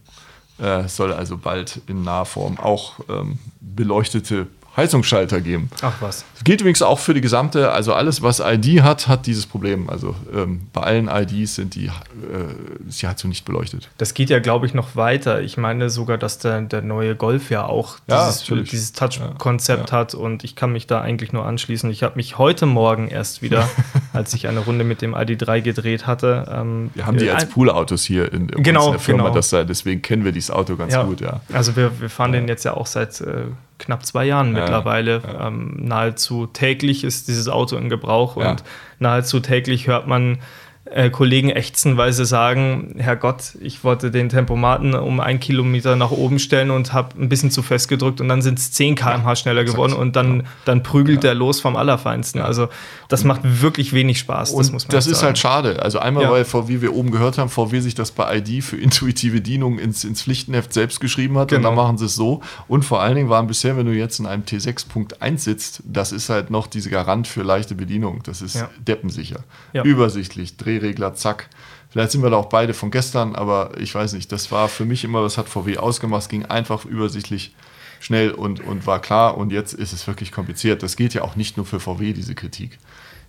Äh, 0.58 0.88
soll 0.88 1.12
also 1.12 1.38
bald 1.38 1.82
in 1.88 2.04
Nahform 2.04 2.58
auch 2.58 3.00
ähm, 3.10 3.40
beleuchtete 3.60 4.48
Heizungsschalter 4.78 5.42
geben. 5.42 5.70
Ach 5.82 5.96
was. 6.00 6.24
Das 6.34 6.46
gilt 6.46 6.62
übrigens 6.62 6.82
auch 6.82 7.00
für 7.00 7.14
die 7.14 7.20
gesamte, 7.20 7.72
also 7.72 7.94
alles, 7.94 8.22
was 8.22 8.40
ID 8.40 8.82
hat, 8.82 9.10
hat 9.10 9.26
dieses 9.26 9.46
Problem. 9.46 9.90
Also 9.90 10.16
ähm, 10.34 10.62
bei 10.72 10.82
allen 10.82 11.10
IDs 11.10 11.56
sind 11.56 11.76
die, 11.76 11.88
äh, 11.88 12.88
ist 12.88 13.02
die 13.02 13.08
Heizung 13.08 13.30
nicht 13.30 13.44
beleuchtet. 13.44 13.90
Das 13.98 14.14
geht 14.14 14.30
ja, 14.30 14.40
glaube 14.40 14.66
ich, 14.66 14.74
noch 14.74 14.96
weiter. 14.96 15.42
Ich 15.42 15.58
meine 15.58 15.90
sogar, 15.90 16.18
dass 16.18 16.40
der, 16.40 16.62
der 16.62 16.82
neue 16.82 17.16
Golf 17.16 17.50
ja 17.50 17.66
auch 17.66 17.98
dieses, 18.10 18.48
ja, 18.48 18.56
dieses 18.56 18.94
Touch-Konzept 18.94 19.90
ja, 19.90 19.96
ja. 19.96 20.02
hat 20.02 20.14
und 20.14 20.46
ich 20.46 20.56
kann 20.56 20.72
mich 20.72 20.88
da 20.88 21.02
eigentlich 21.02 21.34
nur 21.34 21.46
anschließen. 21.46 21.90
Ich 21.92 22.02
habe 22.04 22.16
mich 22.16 22.38
heute 22.38 22.66
Morgen 22.66 23.10
erst 23.10 23.42
wieder, 23.42 23.70
als 24.14 24.34
ich 24.34 24.48
eine 24.48 24.62
Runde 24.62 24.86
mit 24.86 25.02
dem 25.02 25.14
ID3 25.14 25.62
gedreht 25.62 26.08
hatte. 26.08 26.46
Ähm, 26.50 26.92
wir 26.94 27.06
haben 27.06 27.18
die 27.18 27.30
als 27.30 27.46
Poolautos 27.46 28.06
hier 28.06 28.32
in, 28.32 28.48
in 28.48 28.64
genau, 28.64 28.92
der 28.92 29.00
Firma, 29.02 29.24
genau. 29.24 29.36
Das, 29.36 29.50
deswegen 29.50 30.02
kennen 30.02 30.24
wir 30.24 30.32
dieses 30.32 30.50
Auto 30.50 30.78
ganz 30.78 30.96
gut, 30.96 31.20
ja. 31.20 31.42
Also 31.52 31.76
wir, 31.76 32.00
wir 32.00 32.10
fahren 32.10 32.32
den 32.32 32.48
jetzt 32.48 32.64
ja 32.64 32.74
auch 32.74 32.88
seit 32.88 33.20
äh, 33.20 33.48
knapp 33.82 34.06
zwei 34.06 34.26
Jahren 34.26 34.56
ja, 34.56 34.62
mittlerweile. 34.62 35.22
Ja. 35.24 35.48
Ähm, 35.48 35.78
nahezu 35.80 36.48
täglich 36.48 37.04
ist 37.04 37.28
dieses 37.28 37.50
Auto 37.50 37.76
in 37.76 37.90
Gebrauch 37.90 38.36
und 38.36 38.64
nahezu 39.00 39.40
täglich 39.40 39.88
hört 39.88 40.08
man 40.08 40.40
äh, 40.94 41.10
Kollegen 41.10 41.50
ächzenweise 41.50 42.26
sagen, 42.26 42.96
Herr 42.98 43.16
Gott, 43.16 43.56
ich 43.62 43.84
wollte 43.84 44.12
den 44.12 44.28
Tempomaten 44.28 44.94
um 44.94 45.20
einen 45.20 45.40
Kilometer 45.40 45.96
nach 45.96 46.12
oben 46.12 46.38
stellen 46.38 46.70
und 46.70 46.92
habe 46.92 47.20
ein 47.20 47.30
bisschen 47.30 47.50
zu 47.50 47.62
fest 47.62 47.88
gedrückt 47.88 48.20
und 48.20 48.28
dann 48.28 48.42
sind 48.42 48.60
es 48.60 48.72
10 48.74 48.96
km/h 48.96 49.36
schneller 49.38 49.64
geworden 49.64 49.94
und 49.94 50.16
dann, 50.16 50.44
dann 50.66 50.84
prügelt 50.84 51.24
der 51.24 51.34
los 51.34 51.62
vom 51.62 51.78
Allerfeinsten. 51.78 52.42
Also 52.42 52.68
das 53.08 53.24
macht 53.24 53.42
wirklich 53.44 53.94
wenig 53.94 54.20
Spaß. 54.20 54.54
Das, 54.54 54.72
muss 54.72 54.88
man 54.88 54.92
das 54.92 55.08
ist 55.08 55.24
halt 55.24 55.38
schade. 55.38 55.82
Also 55.82 56.00
einmal, 56.00 56.30
weil 56.30 56.44
VW 56.44 56.82
wir 56.82 56.94
oben 56.94 57.12
gehört 57.12 57.38
haben, 57.38 57.50
VW 57.50 57.80
sich 57.80 57.96
das 57.96 58.12
bei 58.12 58.38
ID 58.38 58.64
für 58.64 58.78
intuitive 58.78 59.40
Dienung 59.40 59.80
ins, 59.80 60.04
ins 60.04 60.24
Pflichtenheft 60.24 60.74
selbst 60.74 61.00
geschrieben 61.00 61.38
hat 61.38 61.50
genau. 61.50 61.58
und 61.58 61.64
dann 61.64 61.76
machen 61.76 61.98
sie 61.98 62.06
es 62.06 62.16
so. 62.16 62.42
Und 62.68 62.84
vor 62.84 63.02
allen 63.02 63.16
Dingen 63.16 63.30
waren 63.30 63.48
bisher, 63.48 63.78
wenn 63.78 63.86
du 63.86 63.94
jetzt 63.94 64.20
in 64.20 64.26
einem 64.26 64.44
T6.1 64.44 65.38
sitzt, 65.38 65.84
das 65.86 66.12
ist 66.12 66.30
halt 66.30 66.50
noch 66.50 66.68
diese 66.68 66.90
Garant 66.90 67.28
für 67.28 67.44
leichte 67.44 67.76
Bedienung. 67.76 68.22
Das 68.24 68.42
ist 68.42 68.56
ja. 68.56 68.70
deppensicher, 68.86 69.40
ja. 69.74 69.84
übersichtlich, 69.84 70.58
dreh 70.58 70.81
Drehregler, 70.82 71.14
zack. 71.14 71.50
Vielleicht 71.90 72.12
sind 72.12 72.24
wir 72.24 72.30
da 72.30 72.38
auch 72.38 72.50
beide 72.50 72.74
von 72.74 72.90
gestern, 72.90 73.36
aber 73.36 73.72
ich 73.78 73.94
weiß 73.94 74.14
nicht, 74.14 74.32
das 74.32 74.52
war 74.52 74.70
für 74.70 74.86
mich 74.86 75.04
immer, 75.04 75.22
das 75.22 75.38
hat 75.38 75.50
VW 75.50 75.78
ausgemacht, 75.78 76.24
es 76.24 76.30
ging 76.30 76.46
einfach 76.46 76.86
übersichtlich 76.86 77.54
schnell 78.00 78.32
und, 78.32 78.62
und 78.62 78.88
war 78.88 79.00
klar 79.00 79.38
und 79.38 79.52
jetzt 79.52 79.74
ist 79.74 79.94
es 79.94 80.08
wirklich 80.08 80.32
kompliziert. 80.32 80.84
Das 80.84 80.96
geht 80.96 81.14
ja 81.14 81.22
auch 81.22 81.36
nicht 81.36 81.58
nur 81.58 81.66
für 81.66 81.80
VW, 81.80 82.14
diese 82.14 82.34
Kritik. 82.34 82.80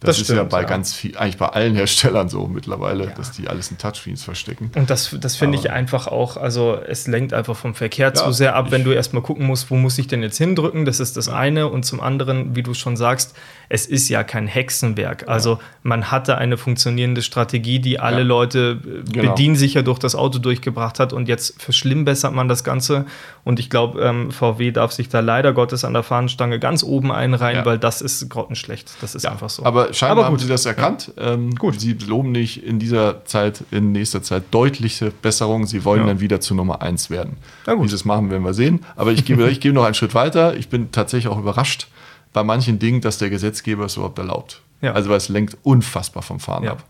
Das, 0.02 0.16
das 0.16 0.18
ist 0.18 0.24
stimmt, 0.24 0.38
ja 0.38 0.44
bei 0.44 0.62
ja. 0.62 0.66
ganz 0.66 0.92
viel, 0.94 1.16
eigentlich 1.16 1.36
bei 1.36 1.48
allen 1.48 1.74
Herstellern 1.74 2.28
so 2.28 2.46
mittlerweile, 2.46 3.04
ja. 3.04 3.10
dass 3.10 3.32
die 3.32 3.48
alles 3.48 3.70
in 3.70 3.78
Touchscreens 3.78 4.24
verstecken. 4.24 4.70
Und 4.74 4.90
das, 4.90 5.16
das 5.20 5.36
finde 5.36 5.58
ich 5.58 5.70
einfach 5.70 6.08
auch, 6.08 6.36
also 6.36 6.76
es 6.86 7.06
lenkt 7.06 7.32
einfach 7.32 7.56
vom 7.56 7.74
Verkehr 7.74 8.08
ja, 8.08 8.14
zu 8.14 8.32
sehr 8.32 8.56
ab, 8.56 8.70
wenn 8.70 8.84
du 8.84 8.90
erstmal 8.90 9.22
gucken 9.22 9.46
musst, 9.46 9.70
wo 9.70 9.76
muss 9.76 9.96
ich 9.98 10.08
denn 10.08 10.22
jetzt 10.22 10.38
hindrücken, 10.38 10.84
das 10.84 11.00
ist 11.00 11.16
das 11.16 11.28
eine. 11.28 11.68
Und 11.68 11.84
zum 11.84 12.00
anderen, 12.00 12.56
wie 12.56 12.62
du 12.62 12.74
schon 12.74 12.96
sagst, 12.96 13.36
es 13.68 13.86
ist 13.86 14.08
ja 14.08 14.24
kein 14.24 14.46
Hexenwerk. 14.46 15.28
Also 15.28 15.58
man 15.82 16.10
hatte 16.10 16.36
eine 16.36 16.58
funktionierende 16.58 17.22
Strategie, 17.22 17.78
die 17.78 17.98
alle 18.00 18.22
Leute 18.22 18.80
äh, 18.84 19.10
genau. 19.10 19.30
bediensicher 19.30 19.82
durch 19.82 19.98
das 19.98 20.14
Auto 20.14 20.38
durchgebracht 20.38 20.98
hat 20.98 21.12
und 21.12 21.28
jetzt 21.28 21.60
verschlimmbessert 21.62 22.34
man 22.34 22.48
das 22.48 22.64
Ganze. 22.64 23.06
Und 23.44 23.58
ich 23.60 23.70
glaube, 23.70 24.02
ähm, 24.02 24.30
VW 24.30 24.72
darf 24.72 24.92
sich 24.92 25.08
da 25.08 25.20
leider 25.20 25.52
Gottes 25.52 25.84
an 25.84 25.94
der 25.94 26.02
Fahnenstange 26.02 26.58
ganz 26.58 26.82
oben 26.82 27.12
einreihen, 27.12 27.64
weil 27.64 27.78
das 27.78 28.00
ist 28.00 28.28
grottenschlecht. 28.28 28.92
Das 29.00 29.14
ist 29.14 29.26
einfach 29.26 29.50
so. 29.50 29.64
Aber 29.64 29.91
scheinbar 29.92 30.26
haben 30.26 30.38
sie 30.38 30.48
das 30.48 30.66
erkannt. 30.66 31.12
Ja. 31.16 31.32
Ähm, 31.32 31.54
gut. 31.54 31.80
Sie 31.80 31.92
loben 31.92 32.32
nicht 32.32 32.64
in 32.64 32.78
dieser 32.78 33.24
Zeit, 33.24 33.64
in 33.70 33.92
nächster 33.92 34.22
Zeit 34.22 34.44
deutliche 34.50 35.12
Besserungen. 35.22 35.66
Sie 35.66 35.84
wollen 35.84 36.02
ja. 36.02 36.06
dann 36.08 36.20
wieder 36.20 36.40
zu 36.40 36.54
Nummer 36.54 36.82
1 36.82 37.10
werden. 37.10 37.36
Wie 37.66 37.88
sie 37.88 37.94
es 37.94 38.04
machen, 38.04 38.30
werden 38.30 38.44
wir 38.44 38.54
sehen. 38.54 38.84
Aber 38.96 39.12
ich 39.12 39.24
gebe, 39.24 39.48
ich 39.50 39.60
gebe 39.60 39.74
noch 39.74 39.84
einen 39.84 39.94
Schritt 39.94 40.14
weiter. 40.14 40.56
Ich 40.56 40.68
bin 40.68 40.92
tatsächlich 40.92 41.32
auch 41.32 41.38
überrascht 41.38 41.88
bei 42.32 42.42
manchen 42.42 42.78
Dingen, 42.78 43.00
dass 43.00 43.18
der 43.18 43.30
Gesetzgeber 43.30 43.84
es 43.84 43.96
überhaupt 43.96 44.18
erlaubt. 44.18 44.62
Ja. 44.80 44.92
Also 44.92 45.10
weil 45.10 45.18
es 45.18 45.28
lenkt 45.28 45.56
unfassbar 45.62 46.22
vom 46.22 46.40
Fahren 46.40 46.64
ab. 46.68 46.84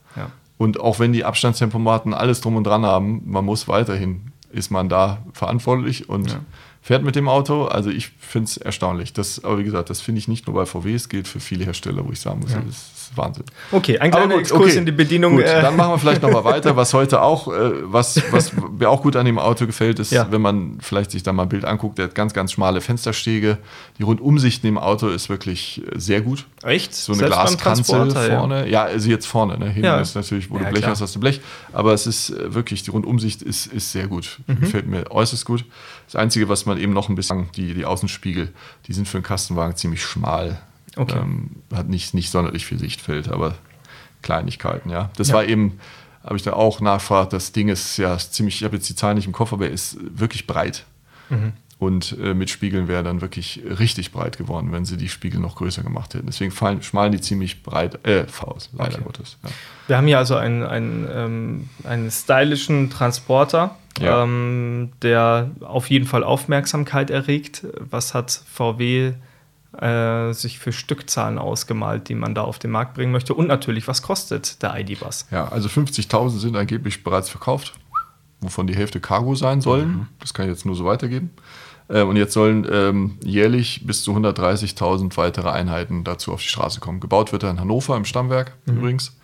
Und 0.63 0.79
auch 0.79 1.01
wenn 1.01 1.13
die 1.13 1.25
Abstandstempomaten 1.25 2.15
alles 2.15 2.41
drum 2.41 2.55
und 2.55 2.65
dran 2.65 2.87
haben, 2.87 3.23
man 3.25 3.45
muss 3.45 3.67
weiterhin, 3.67 4.33
ist 4.53 4.71
man 4.71 4.89
da 4.89 5.19
verantwortlich 5.33 6.09
und 6.09 6.39
fährt 6.83 7.05
mit 7.05 7.15
dem 7.15 7.29
Auto. 7.29 7.65
Also 7.65 7.91
ich 7.91 8.11
finde 8.19 8.47
es 8.47 8.57
erstaunlich. 8.57 9.13
Das, 9.13 9.43
aber 9.45 9.59
wie 9.59 9.65
gesagt, 9.65 9.89
das 9.89 10.01
finde 10.01 10.19
ich 10.19 10.29
nicht 10.29 10.47
nur 10.49 10.57
bei 10.57 10.67
VW, 10.67 10.95
es 10.95 11.09
gilt 11.09 11.29
für 11.29 11.39
viele 11.39 11.65
Hersteller, 11.65 12.05
wo 12.05 12.11
ich 12.11 12.21
sagen 12.21 12.41
muss, 12.41 12.53
ja. 12.53 12.61
das 12.67 12.75
ist 12.75 13.17
Wahnsinn. 13.17 13.45
Okay, 13.71 13.99
ein 13.99 14.11
kleiner 14.11 14.37
Exkurs 14.37 14.71
okay. 14.71 14.79
in 14.79 14.87
die 14.87 14.93
Bedienung. 14.93 15.37
Gut, 15.37 15.45
äh. 15.45 15.63
dann 15.63 15.77
machen 15.77 15.93
wir 15.93 15.99
vielleicht 15.99 16.23
nochmal 16.23 16.45
weiter, 16.53 16.77
was 16.77 16.93
heute 16.93 17.23
auch, 17.23 17.47
äh, 17.49 17.71
was, 17.85 18.21
was 18.33 18.53
mir 18.53 18.91
auch 18.91 19.03
gut 19.03 19.15
an 19.15 19.27
dem 19.27 19.39
Auto 19.39 19.67
gefällt, 19.67 20.01
ist, 20.01 20.11
ja. 20.11 20.27
wenn 20.31 20.41
man 20.41 20.79
vielleicht 20.81 21.13
sich 21.13 21.23
da 21.23 21.33
mal 21.33 21.45
ein 21.45 21.49
Bild 21.49 21.65
anguckt, 21.65 21.99
der 21.99 22.07
hat 22.07 22.15
ganz, 22.17 22.33
ganz 22.33 22.53
schmale 22.53 22.81
Fensterstege. 22.81 23.59
Die 23.99 24.03
Rundumsicht 24.03 24.65
in 24.65 24.75
dem 24.75 24.79
Auto 24.79 25.09
ist 25.09 25.29
wirklich 25.29 25.83
sehr 25.95 26.21
gut. 26.21 26.47
Echt? 26.65 26.95
So 26.95 27.13
eine 27.13 27.27
Glaskanzel 27.27 28.11
vorne. 28.11 28.63
Ja. 28.63 28.67
ja, 28.67 28.85
also 28.85 29.09
jetzt 29.09 29.27
vorne. 29.27 29.59
Ne? 29.59 29.69
Hinten 29.69 30.01
ist 30.01 30.15
natürlich, 30.15 30.51
wo 30.51 30.59
du 30.59 30.65
Blech 30.65 30.81
klar. 30.81 30.91
hast, 30.93 31.01
hast 31.01 31.15
du 31.15 31.21
Blech. 31.21 31.41
Aber 31.73 31.93
es 31.93 32.07
ist 32.07 32.31
äh, 32.31 32.55
wirklich, 32.55 32.83
die 32.83 32.91
Rundumsicht 32.91 33.43
ist, 33.43 33.67
ist 33.67 33.93
sehr 33.93 34.09
gut. 34.09 34.41
Mhm. 34.47 34.61
Gefällt 34.61 34.87
mir 34.87 35.11
äußerst 35.11 35.45
gut. 35.45 35.65
Das 36.13 36.21
Einzige, 36.21 36.51
was 36.51 36.67
man 36.67 36.77
eben 36.77 36.93
noch 36.93 37.09
ein 37.09 37.15
bisschen, 37.15 37.49
die, 37.57 37.73
die 37.73 37.87
Außenspiegel, 37.87 38.53
die 38.87 38.93
sind 38.93 39.09
für 39.09 39.17
einen 39.17 39.25
Kastenwagen 39.25 39.77
ziemlich 39.77 40.03
schmal. 40.05 40.61
Okay. 40.95 41.19
Ähm, 41.19 41.53
hat 41.73 41.89
nicht, 41.89 42.13
nicht 42.13 42.31
sonderlich 42.31 42.67
viel 42.67 42.79
Sichtfeld, 42.79 43.29
aber 43.29 43.55
Kleinigkeiten, 44.21 44.91
ja. 44.91 45.11
Das 45.17 45.29
ja. 45.29 45.37
war 45.37 45.45
eben, 45.47 45.81
habe 46.23 46.37
ich 46.37 46.43
da 46.43 46.53
auch 46.53 46.83
nachgefragt, 46.83 47.33
das 47.33 47.53
Ding 47.53 47.69
ist 47.69 47.97
ja 47.97 48.19
ziemlich, 48.19 48.57
ich 48.57 48.65
habe 48.65 48.77
jetzt 48.77 48.91
die 48.91 48.95
Zahlen 48.95 49.17
nicht 49.17 49.27
im 49.27 49.33
Kopf, 49.33 49.55
aber 49.55 49.69
er 49.69 49.73
ist 49.73 49.97
wirklich 50.01 50.47
breit. 50.47 50.85
Mhm. 51.31 51.55
Und 51.83 52.17
äh, 52.23 52.33
mit 52.33 52.49
Spiegeln 52.49 52.87
wäre 52.87 53.03
dann 53.03 53.23
wirklich 53.23 53.61
richtig 53.65 54.13
breit 54.13 54.39
geworden, 54.39 54.71
wenn 54.71 54.85
sie 54.85 54.97
die 54.97 55.09
Spiegel 55.09 55.41
noch 55.41 55.57
größer 55.57 55.83
gemacht 55.83 56.15
hätten. 56.15 56.27
Deswegen 56.27 56.53
fallen, 56.53 56.81
schmalen 56.81 57.11
die 57.11 57.21
ziemlich 57.21 57.65
breit 57.65 58.07
äh, 58.07 58.25
aus, 58.41 58.71
leider 58.73 58.99
okay. 58.99 59.05
Gottes. 59.05 59.37
Ja. 59.43 59.51
Wir 59.89 59.97
haben 59.97 60.07
hier 60.07 60.19
also 60.19 60.37
einen, 60.37 60.63
einen, 60.63 61.09
ähm, 61.13 61.69
einen 61.83 62.09
stylischen 62.13 62.89
Transporter, 62.89 63.75
ja. 63.99 64.23
ähm, 64.23 64.93
der 65.03 65.51
auf 65.61 65.91
jeden 65.91 66.07
Fall 66.07 66.23
Aufmerksamkeit 66.23 67.11
erregt. 67.11 67.67
Was 67.81 68.15
hat 68.15 68.31
VW 68.31 69.15
äh, 69.77 70.33
sich 70.35 70.61
für 70.61 70.73
Stückzahlen 70.73 71.37
ausgemalt, 71.37 72.09
die 72.09 72.15
man 72.15 72.37
da 72.37 72.43
auf 72.43 72.61
den 72.61 72.71
Markt 72.71 72.95
bringen 72.95 73.11
möchte? 73.11 73.35
Und 73.35 73.49
natürlich, 73.49 73.89
was 73.89 74.03
kostet 74.03 74.63
der 74.63 74.79
ID-Bus? 74.79 75.27
Ja, 75.33 75.49
also 75.49 75.69
50.000 75.69 76.39
sind 76.39 76.55
angeblich 76.55 77.03
bereits 77.03 77.29
verkauft, 77.29 77.73
wovon 78.41 78.69
die 78.69 78.77
Hälfte 78.77 79.01
Cargo 79.01 79.35
sein 79.35 79.61
sollen. 79.61 79.89
Mhm. 79.89 80.07
Das 80.21 80.33
kann 80.33 80.47
ich 80.47 80.53
jetzt 80.53 80.65
nur 80.65 80.77
so 80.77 80.85
weitergeben. 80.85 81.31
Äh, 81.93 82.03
und 82.03 82.17
jetzt 82.17 82.33
sollen 82.33 82.67
ähm, 82.71 83.19
jährlich 83.23 83.87
bis 83.87 84.03
zu 84.03 84.13
130.000 84.17 85.17
weitere 85.17 85.51
Einheiten 85.51 86.05
dazu 86.05 86.33
auf 86.33 86.41
die 86.41 86.49
Straße 86.49 86.81
kommen. 86.81 87.01
Gebaut 87.01 87.33
wird 87.33 87.43
er 87.43 87.51
in 87.51 87.61
Hannover 87.61 87.97
im 87.97 88.05
Stammwerk 88.05 88.55
mhm. 88.67 88.79
übrigens. 88.79 89.17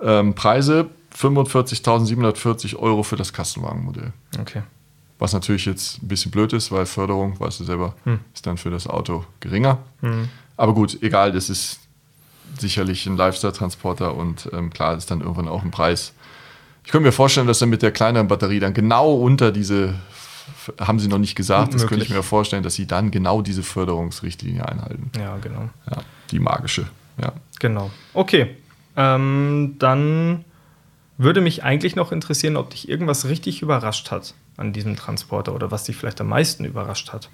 Ähm, 0.00 0.34
Preise 0.34 0.88
45.740 1.18 2.76
Euro 2.76 3.02
für 3.02 3.16
das 3.16 3.32
Kastenwagenmodell. 3.32 4.12
Okay. 4.38 4.62
Was 5.18 5.32
natürlich 5.32 5.64
jetzt 5.64 6.02
ein 6.02 6.08
bisschen 6.08 6.30
blöd 6.30 6.52
ist, 6.52 6.70
weil 6.70 6.84
Förderung, 6.84 7.40
weißt 7.40 7.60
du 7.60 7.64
selber, 7.64 7.94
hm. 8.04 8.20
ist 8.34 8.46
dann 8.46 8.58
für 8.58 8.68
das 8.68 8.86
Auto 8.86 9.24
geringer. 9.40 9.78
Hm. 10.02 10.28
Aber 10.58 10.74
gut, 10.74 11.02
egal, 11.02 11.32
das 11.32 11.48
ist 11.48 11.80
sicherlich 12.58 13.06
ein 13.06 13.16
Lifestyle-Transporter 13.16 14.14
und 14.14 14.50
ähm, 14.52 14.68
klar 14.68 14.94
ist 14.94 15.10
dann 15.10 15.22
irgendwann 15.22 15.48
auch 15.48 15.62
ein 15.62 15.70
Preis. 15.70 16.12
Ich 16.84 16.92
könnte 16.92 17.06
mir 17.06 17.12
vorstellen, 17.12 17.46
dass 17.46 17.62
er 17.62 17.66
mit 17.66 17.80
der 17.80 17.92
kleineren 17.92 18.28
Batterie 18.28 18.60
dann 18.60 18.74
genau 18.74 19.14
unter 19.14 19.52
diese, 19.52 19.94
haben 20.80 20.98
sie 20.98 21.08
noch 21.08 21.18
nicht 21.18 21.34
gesagt, 21.34 21.74
das 21.74 21.86
könnte 21.86 22.04
ich 22.04 22.10
mir 22.10 22.22
vorstellen, 22.22 22.62
dass 22.62 22.74
sie 22.74 22.86
dann 22.86 23.10
genau 23.10 23.42
diese 23.42 23.62
Förderungsrichtlinie 23.62 24.66
einhalten. 24.66 25.10
Ja, 25.18 25.36
genau. 25.38 25.68
Ja, 25.90 26.02
die 26.30 26.38
magische, 26.38 26.86
ja. 27.20 27.32
Genau. 27.60 27.90
Okay. 28.14 28.56
Ähm, 28.96 29.76
dann 29.78 30.44
würde 31.18 31.40
mich 31.40 31.64
eigentlich 31.64 31.96
noch 31.96 32.12
interessieren, 32.12 32.56
ob 32.56 32.70
dich 32.70 32.88
irgendwas 32.88 33.26
richtig 33.26 33.62
überrascht 33.62 34.10
hat 34.10 34.34
an 34.56 34.72
diesem 34.72 34.96
Transporter 34.96 35.54
oder 35.54 35.70
was 35.70 35.84
dich 35.84 35.96
vielleicht 35.96 36.20
am 36.20 36.28
meisten 36.28 36.64
überrascht 36.64 37.12
hat. 37.12 37.28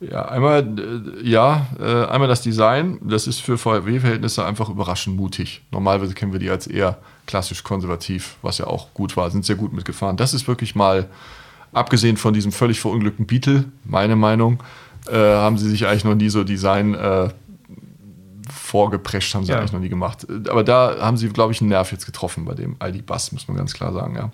Ja, 0.00 0.26
einmal, 0.26 0.66
äh, 0.78 1.28
ja, 1.28 1.66
äh, 1.78 2.06
einmal 2.06 2.28
das 2.28 2.40
Design. 2.40 2.98
Das 3.02 3.26
ist 3.26 3.40
für 3.40 3.58
VW-Verhältnisse 3.58 4.44
einfach 4.46 4.70
überraschend 4.70 5.16
mutig. 5.16 5.62
Normalerweise 5.70 6.14
kennen 6.14 6.32
wir 6.32 6.40
die 6.40 6.48
als 6.48 6.66
eher 6.66 6.98
klassisch 7.26 7.62
konservativ, 7.62 8.36
was 8.40 8.58
ja 8.58 8.66
auch 8.66 8.94
gut 8.94 9.16
war, 9.16 9.30
sind 9.30 9.44
sehr 9.44 9.56
gut 9.56 9.72
mitgefahren. 9.72 10.16
Das 10.16 10.32
ist 10.32 10.48
wirklich 10.48 10.74
mal, 10.74 11.08
abgesehen 11.72 12.16
von 12.16 12.34
diesem 12.34 12.52
völlig 12.52 12.80
verunglückten 12.80 13.26
Beetle, 13.26 13.64
meine 13.84 14.16
Meinung, 14.16 14.62
äh, 15.08 15.16
haben 15.16 15.58
sie 15.58 15.68
sich 15.68 15.86
eigentlich 15.86 16.04
noch 16.04 16.14
nie 16.14 16.28
so 16.28 16.44
Design 16.44 16.94
äh, 16.94 17.28
vorgeprescht 18.70 19.34
haben 19.34 19.44
sie 19.44 19.52
ja. 19.52 19.58
eigentlich 19.58 19.72
noch 19.72 19.80
nie 19.80 19.88
gemacht. 19.88 20.26
Aber 20.48 20.62
da 20.62 20.96
haben 21.00 21.16
sie, 21.16 21.28
glaube 21.28 21.52
ich, 21.52 21.60
einen 21.60 21.70
Nerv 21.70 21.90
jetzt 21.90 22.06
getroffen 22.06 22.44
bei 22.44 22.54
dem 22.54 22.76
ID-Bus, 22.82 23.32
muss 23.32 23.48
man 23.48 23.56
ganz 23.56 23.74
klar 23.74 23.92
sagen. 23.92 24.14
Ja. 24.14 24.30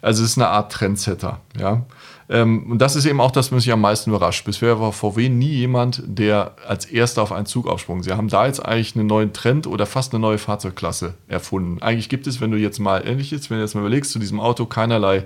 Also 0.00 0.22
es 0.22 0.30
ist 0.30 0.38
eine 0.38 0.48
Art 0.48 0.72
Trendsetter. 0.72 1.40
Ja. 1.58 1.84
Ähm, 2.28 2.70
und 2.70 2.78
das 2.78 2.94
ist 2.94 3.04
eben 3.06 3.20
auch 3.20 3.32
das, 3.32 3.50
was 3.50 3.64
mich 3.64 3.72
am 3.72 3.80
meisten 3.80 4.10
überrascht. 4.10 4.44
Bisher 4.44 4.78
war 4.78 4.92
VW 4.92 5.28
nie 5.28 5.50
jemand, 5.50 6.02
der 6.06 6.54
als 6.66 6.86
erster 6.86 7.22
auf 7.22 7.32
einen 7.32 7.46
Zug 7.46 7.66
aufsprung. 7.66 8.04
Sie 8.04 8.12
haben 8.12 8.28
da 8.28 8.46
jetzt 8.46 8.64
eigentlich 8.64 8.94
einen 8.94 9.08
neuen 9.08 9.32
Trend 9.32 9.66
oder 9.66 9.86
fast 9.86 10.14
eine 10.14 10.20
neue 10.20 10.38
Fahrzeugklasse 10.38 11.14
erfunden. 11.26 11.82
Eigentlich 11.82 12.08
gibt 12.08 12.28
es, 12.28 12.40
wenn 12.40 12.52
du 12.52 12.58
jetzt 12.58 12.78
mal 12.78 13.04
ähnlich 13.04 13.32
ist, 13.32 13.50
wenn 13.50 13.58
du 13.58 13.64
jetzt 13.64 13.74
mal 13.74 13.80
überlegst, 13.80 14.12
zu 14.12 14.20
diesem 14.20 14.38
Auto 14.38 14.66
keinerlei 14.66 15.24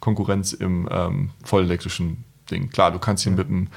Konkurrenz 0.00 0.52
im 0.52 0.88
ähm, 0.90 1.30
vollelektrischen 1.44 2.24
Ding. 2.50 2.70
Klar, 2.70 2.90
du 2.90 2.98
kannst 2.98 3.22
hier 3.24 3.32
mit 3.32 3.48
einem 3.48 3.68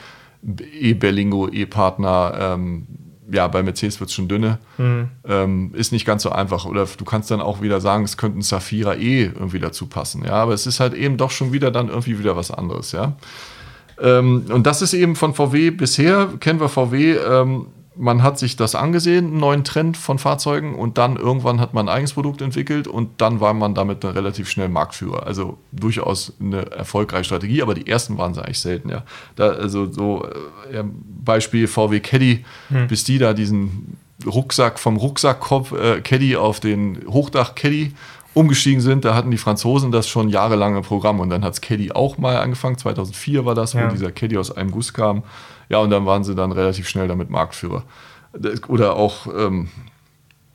E-Berlingo, 0.42 1.50
E-Partner 1.50 2.34
ähm, 2.40 2.88
ja, 3.32 3.48
bei 3.48 3.64
Mercedes 3.64 4.00
wird 4.00 4.10
es 4.10 4.16
schon 4.16 4.28
dünne. 4.28 4.60
Mhm. 4.78 5.10
Ähm, 5.28 5.72
ist 5.74 5.92
nicht 5.92 6.06
ganz 6.06 6.24
so 6.24 6.32
einfach. 6.32 6.66
Oder 6.66 6.86
du 6.86 7.06
kannst 7.06 7.32
dann 7.32 7.42
auch 7.42 7.62
wieder 7.62 7.80
sagen, 7.82 8.04
es 8.04 8.18
könnte 8.18 8.40
ein 8.40 8.42
Safira 8.42 8.96
E 8.96 9.24
irgendwie 9.24 9.60
dazu 9.60 9.88
passen. 9.88 10.24
Ja, 10.26 10.34
aber 10.34 10.54
es 10.54 10.68
ist 10.68 10.80
halt 10.80 10.94
eben 10.94 11.18
doch 11.18 11.32
schon 11.32 11.54
wieder 11.54 11.72
dann 11.72 11.90
irgendwie 11.90 12.20
wieder 12.20 12.36
was 12.36 12.52
anderes. 12.52 12.92
Ja. 12.92 13.16
Ähm, 14.00 14.46
und 14.50 14.68
das 14.68 14.82
ist 14.82 14.94
eben 14.94 15.16
von 15.16 15.34
VW 15.34 15.72
bisher, 15.72 16.30
kennen 16.40 16.60
wir 16.60 16.70
VW, 16.70 17.14
ähm, 17.14 17.68
man 17.96 18.24
hat 18.24 18.40
sich 18.40 18.56
das 18.56 18.76
angesehen, 18.76 19.28
einen 19.28 19.38
neuen 19.38 19.64
Trend 19.64 19.98
von 19.98 20.18
Fahrzeugen 20.18 20.76
und 20.76 20.98
dann 20.98 21.16
irgendwann 21.16 21.60
hat 21.60 21.74
man 21.74 21.88
ein 21.88 21.96
eigenes 21.96 22.14
Produkt 22.14 22.42
entwickelt 22.42 22.88
und 22.88 23.22
dann 23.22 23.40
war 23.40 23.54
man 23.54 23.76
damit 23.76 24.04
dann 24.04 24.12
relativ 24.12 24.50
schnell 24.50 24.70
Marktführer. 24.70 25.26
Also 25.26 25.58
durchaus 25.72 26.34
eine 26.40 26.72
erfolgreiche 26.72 27.26
Strategie, 27.26 27.62
aber 27.62 27.74
die 27.74 27.88
ersten 27.88 28.18
waren 28.18 28.34
sie 28.34 28.44
eigentlich 28.44 28.60
selten, 28.60 28.90
ja. 28.90 29.04
Da, 29.36 29.50
also 29.50 29.92
so 29.92 30.26
äh, 30.72 30.84
Beispiel 31.24 31.68
VW 31.68 32.00
Caddy, 32.00 32.44
hm. 32.70 32.88
bis 32.88 33.04
die 33.04 33.18
da 33.18 33.34
diesen 33.34 33.98
Rucksack 34.26 34.80
vom 34.80 34.98
Rucksackkopf 34.98 35.72
äh, 35.74 36.02
Caddy 36.02 36.36
auf 36.36 36.60
den 36.60 37.00
Hochdach 37.08 37.56
Caddy 37.56 37.94
umgestiegen 38.34 38.82
sind, 38.82 39.06
da 39.06 39.14
hatten 39.14 39.30
die 39.30 39.38
Franzosen 39.38 39.92
das 39.92 40.08
schon 40.08 40.30
jahrelang 40.30 40.76
im 40.76 40.82
Programm 40.82 41.20
und 41.20 41.30
dann 41.30 41.44
hat 41.44 41.54
es 41.54 41.62
Caddy 41.62 41.92
auch 41.92 42.18
mal 42.18 42.38
angefangen, 42.38 42.78
2004 42.78 43.46
war 43.46 43.54
das, 43.54 43.74
ja. 43.74 43.86
wo 43.86 43.92
dieser 43.92 44.12
Caddy 44.12 44.38
aus 44.38 44.50
einem 44.56 44.72
Guss 44.72 44.94
kam 44.94 45.24
ja, 45.70 45.80
und 45.80 45.90
dann 45.90 46.06
waren 46.06 46.24
sie 46.24 46.36
dann 46.36 46.52
relativ 46.52 46.88
schnell 46.88 47.08
damit 47.08 47.30
Marktführer. 47.30 47.84
Oder 48.68 48.96
auch, 48.96 49.28
ähm, 49.28 49.70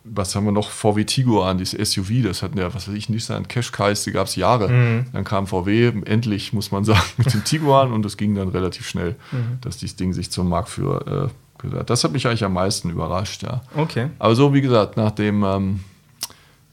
was 0.05 0.35
haben 0.35 0.47
wir 0.47 0.53
noch? 0.53 0.71
VW 0.71 1.05
Tiguan, 1.05 1.59
dieses 1.59 1.93
SUV, 1.93 2.23
das 2.23 2.43
hatten 2.43 2.59
ja, 2.59 2.73
was 2.75 2.89
weiß 2.89 2.95
ich, 2.95 3.09
Nissan 3.09 3.47
Qashqais, 3.47 4.05
die 4.05 4.13
gab 4.13 4.27
es 4.27 4.37
Jahre. 4.37 4.69
Mhm. 4.69 5.07
Dann 5.13 5.25
kam 5.25 5.47
VW, 5.47 5.93
endlich, 6.05 6.53
muss 6.53 6.71
man 6.71 6.85
sagen, 6.85 7.03
mit 7.17 7.33
dem 7.33 7.45
Tiguan 7.45 7.93
und 7.93 8.05
das 8.05 8.17
ging 8.17 8.35
dann 8.35 8.49
relativ 8.49 8.89
schnell, 8.89 9.17
mhm. 9.33 9.59
dass 9.61 9.77
dieses 9.77 9.97
Ding 9.97 10.13
sich 10.13 10.31
zum 10.31 10.49
Marktführer 10.49 11.27
äh, 11.27 11.29
gehört. 11.59 11.91
Das 11.91 12.05
hat 12.05 12.13
mich 12.13 12.27
eigentlich 12.27 12.45
am 12.45 12.53
meisten 12.55 12.91
überrascht, 12.91 13.43
ja. 13.43 13.63
Okay. 13.77 14.09
Aber 14.19 14.35
so, 14.35 14.55
wie 14.55 14.61
gesagt, 14.61 14.97
nach 14.97 15.11
dem. 15.11 15.45
Ähm, 15.45 15.81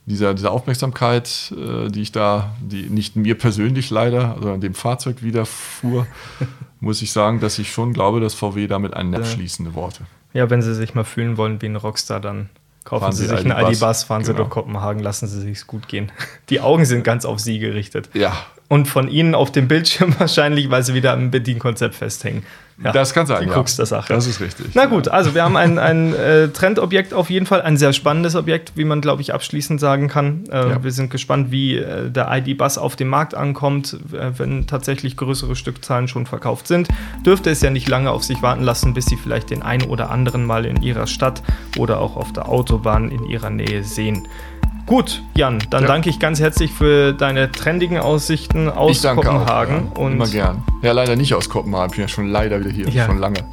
dieser, 0.06 0.34
dieser 0.34 0.52
Aufmerksamkeit, 0.52 1.52
äh, 1.52 1.90
die 1.90 2.02
ich 2.02 2.12
da, 2.12 2.54
die 2.60 2.88
nicht 2.88 3.16
mir 3.16 3.36
persönlich 3.36 3.90
leider, 3.90 4.36
sondern 4.40 4.60
dem 4.60 4.74
Fahrzeug 4.74 5.22
widerfuhr, 5.22 6.06
muss 6.80 7.02
ich 7.02 7.12
sagen, 7.12 7.40
dass 7.40 7.58
ich 7.58 7.72
schon 7.72 7.92
glaube, 7.92 8.20
dass 8.20 8.34
VW 8.34 8.66
damit 8.66 8.94
ein 8.94 9.10
Netz 9.10 9.32
schließende 9.32 9.74
Worte. 9.74 10.04
Ja, 10.32 10.50
wenn 10.50 10.62
Sie 10.62 10.74
sich 10.74 10.94
mal 10.94 11.04
fühlen 11.04 11.36
wollen 11.36 11.62
wie 11.62 11.66
ein 11.66 11.76
Rockstar, 11.76 12.20
dann 12.20 12.50
kaufen 12.84 13.02
fahren 13.02 13.12
Sie 13.12 13.26
sich 13.26 13.38
einen 13.38 13.50
ID-Bus, 13.50 14.04
fahren 14.04 14.22
genau. 14.22 14.32
Sie 14.32 14.34
durch 14.34 14.50
Kopenhagen, 14.50 15.02
lassen 15.02 15.26
Sie 15.26 15.40
sich 15.40 15.66
gut 15.66 15.88
gehen. 15.88 16.12
Die 16.50 16.60
Augen 16.60 16.84
sind 16.84 17.04
ganz 17.04 17.24
auf 17.24 17.38
Sie 17.40 17.58
gerichtet. 17.58 18.10
Ja. 18.14 18.36
Und 18.68 18.88
von 18.88 19.08
Ihnen 19.08 19.34
auf 19.34 19.52
dem 19.52 19.68
Bildschirm 19.68 20.14
wahrscheinlich, 20.18 20.70
weil 20.70 20.82
Sie 20.82 20.94
wieder 20.94 21.12
am 21.12 21.30
Bedienkonzept 21.30 21.94
festhängen. 21.94 22.42
Ja, 22.82 22.92
das 22.92 23.14
kann 23.14 23.26
sein. 23.26 23.42
Die 23.42 23.48
ja. 23.48 23.54
Krux 23.54 23.76
der 23.76 23.86
Sache. 23.86 24.12
Das 24.12 24.26
ist 24.26 24.40
richtig. 24.40 24.66
Na 24.74 24.84
gut, 24.84 25.08
also 25.08 25.34
wir 25.34 25.44
haben 25.44 25.56
ein, 25.56 25.78
ein 25.78 26.14
äh, 26.14 26.48
Trendobjekt 26.48 27.14
auf 27.14 27.30
jeden 27.30 27.46
Fall, 27.46 27.62
ein 27.62 27.78
sehr 27.78 27.94
spannendes 27.94 28.34
Objekt, 28.34 28.72
wie 28.74 28.84
man, 28.84 29.00
glaube 29.00 29.22
ich, 29.22 29.32
abschließend 29.32 29.80
sagen 29.80 30.08
kann. 30.08 30.44
Äh, 30.50 30.70
ja. 30.70 30.84
Wir 30.84 30.90
sind 30.90 31.10
gespannt, 31.10 31.50
wie 31.50 31.76
äh, 31.76 32.10
der 32.10 32.28
ID-Bus 32.30 32.76
auf 32.76 32.94
dem 32.94 33.08
Markt 33.08 33.34
ankommt, 33.34 33.96
äh, 34.12 34.38
wenn 34.38 34.66
tatsächlich 34.66 35.16
größere 35.16 35.56
Stückzahlen 35.56 36.06
schon 36.06 36.26
verkauft 36.26 36.68
sind. 36.68 36.88
Dürfte 37.24 37.48
es 37.48 37.62
ja 37.62 37.70
nicht 37.70 37.88
lange 37.88 38.10
auf 38.10 38.24
sich 38.24 38.42
warten 38.42 38.62
lassen, 38.62 38.92
bis 38.92 39.06
Sie 39.06 39.16
vielleicht 39.16 39.48
den 39.48 39.62
einen 39.62 39.88
oder 39.88 40.10
anderen 40.10 40.44
mal 40.44 40.66
in 40.66 40.82
Ihrer 40.82 41.06
Stadt 41.06 41.42
oder 41.78 41.98
auch 41.98 42.16
auf 42.16 42.34
der 42.34 42.46
Autobahn 42.46 43.10
in 43.10 43.24
Ihrer 43.24 43.48
Nähe 43.48 43.84
sehen. 43.84 44.28
Gut, 44.86 45.20
Jan, 45.34 45.58
dann 45.70 45.82
ja. 45.82 45.88
danke 45.88 46.08
ich 46.08 46.20
ganz 46.20 46.38
herzlich 46.38 46.70
für 46.70 47.12
deine 47.12 47.50
trendigen 47.50 47.98
Aussichten 47.98 48.70
aus 48.70 49.02
Kopenhagen. 49.02 49.88
Auch, 49.90 49.98
ja. 49.98 50.04
Und 50.04 50.12
Immer 50.12 50.28
gern. 50.28 50.62
Ja, 50.80 50.92
leider 50.92 51.16
nicht 51.16 51.34
aus 51.34 51.48
Kopenhagen. 51.48 51.90
Ich 51.90 51.96
bin 51.96 52.02
ja 52.02 52.08
schon 52.08 52.28
leider 52.28 52.60
wieder 52.60 52.70
hier, 52.70 52.88
ja. 52.88 53.06
schon 53.06 53.18
lange. 53.18 53.38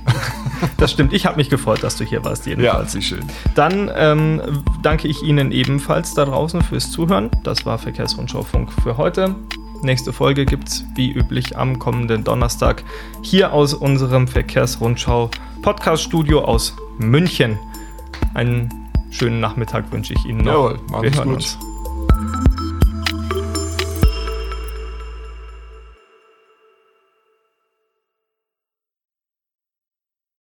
Das 0.77 0.91
stimmt. 0.91 1.11
Ich 1.11 1.25
habe 1.25 1.35
mich 1.35 1.49
gefreut, 1.49 1.83
dass 1.83 1.97
du 1.97 2.05
hier 2.05 2.23
warst, 2.23 2.45
jedenfalls. 2.45 2.93
Ja, 2.93 2.99
wie 2.99 3.03
schön. 3.03 3.25
Dann 3.53 3.91
ähm, 3.95 4.63
danke 4.81 5.09
ich 5.09 5.21
Ihnen 5.21 5.51
ebenfalls 5.51 6.13
da 6.13 6.23
draußen 6.23 6.61
fürs 6.61 6.89
Zuhören. 6.89 7.29
Das 7.43 7.65
war 7.65 7.77
Verkehrsrundschau 7.77 8.43
Funk 8.43 8.71
für 8.81 8.95
heute. 8.95 9.35
Nächste 9.81 10.13
Folge 10.13 10.45
gibt 10.45 10.69
es 10.69 10.85
wie 10.95 11.11
üblich 11.11 11.57
am 11.57 11.79
kommenden 11.79 12.23
Donnerstag 12.23 12.83
hier 13.21 13.51
aus 13.51 13.73
unserem 13.73 14.25
Verkehrsrundschau 14.25 15.29
Podcast-Studio 15.61 16.45
aus 16.45 16.75
München. 16.97 17.59
Einen 18.33 18.82
schönen 19.13 19.39
Nachmittag 19.39 19.91
wünsche 19.91 20.13
ich 20.13 20.25
Ihnen 20.25 20.43
noch. 20.43 20.53
Jawohl, 20.53 20.79
machen 20.89 21.13
Sie 21.13 21.19
gut. 21.19 21.35
Uns. 21.35 21.59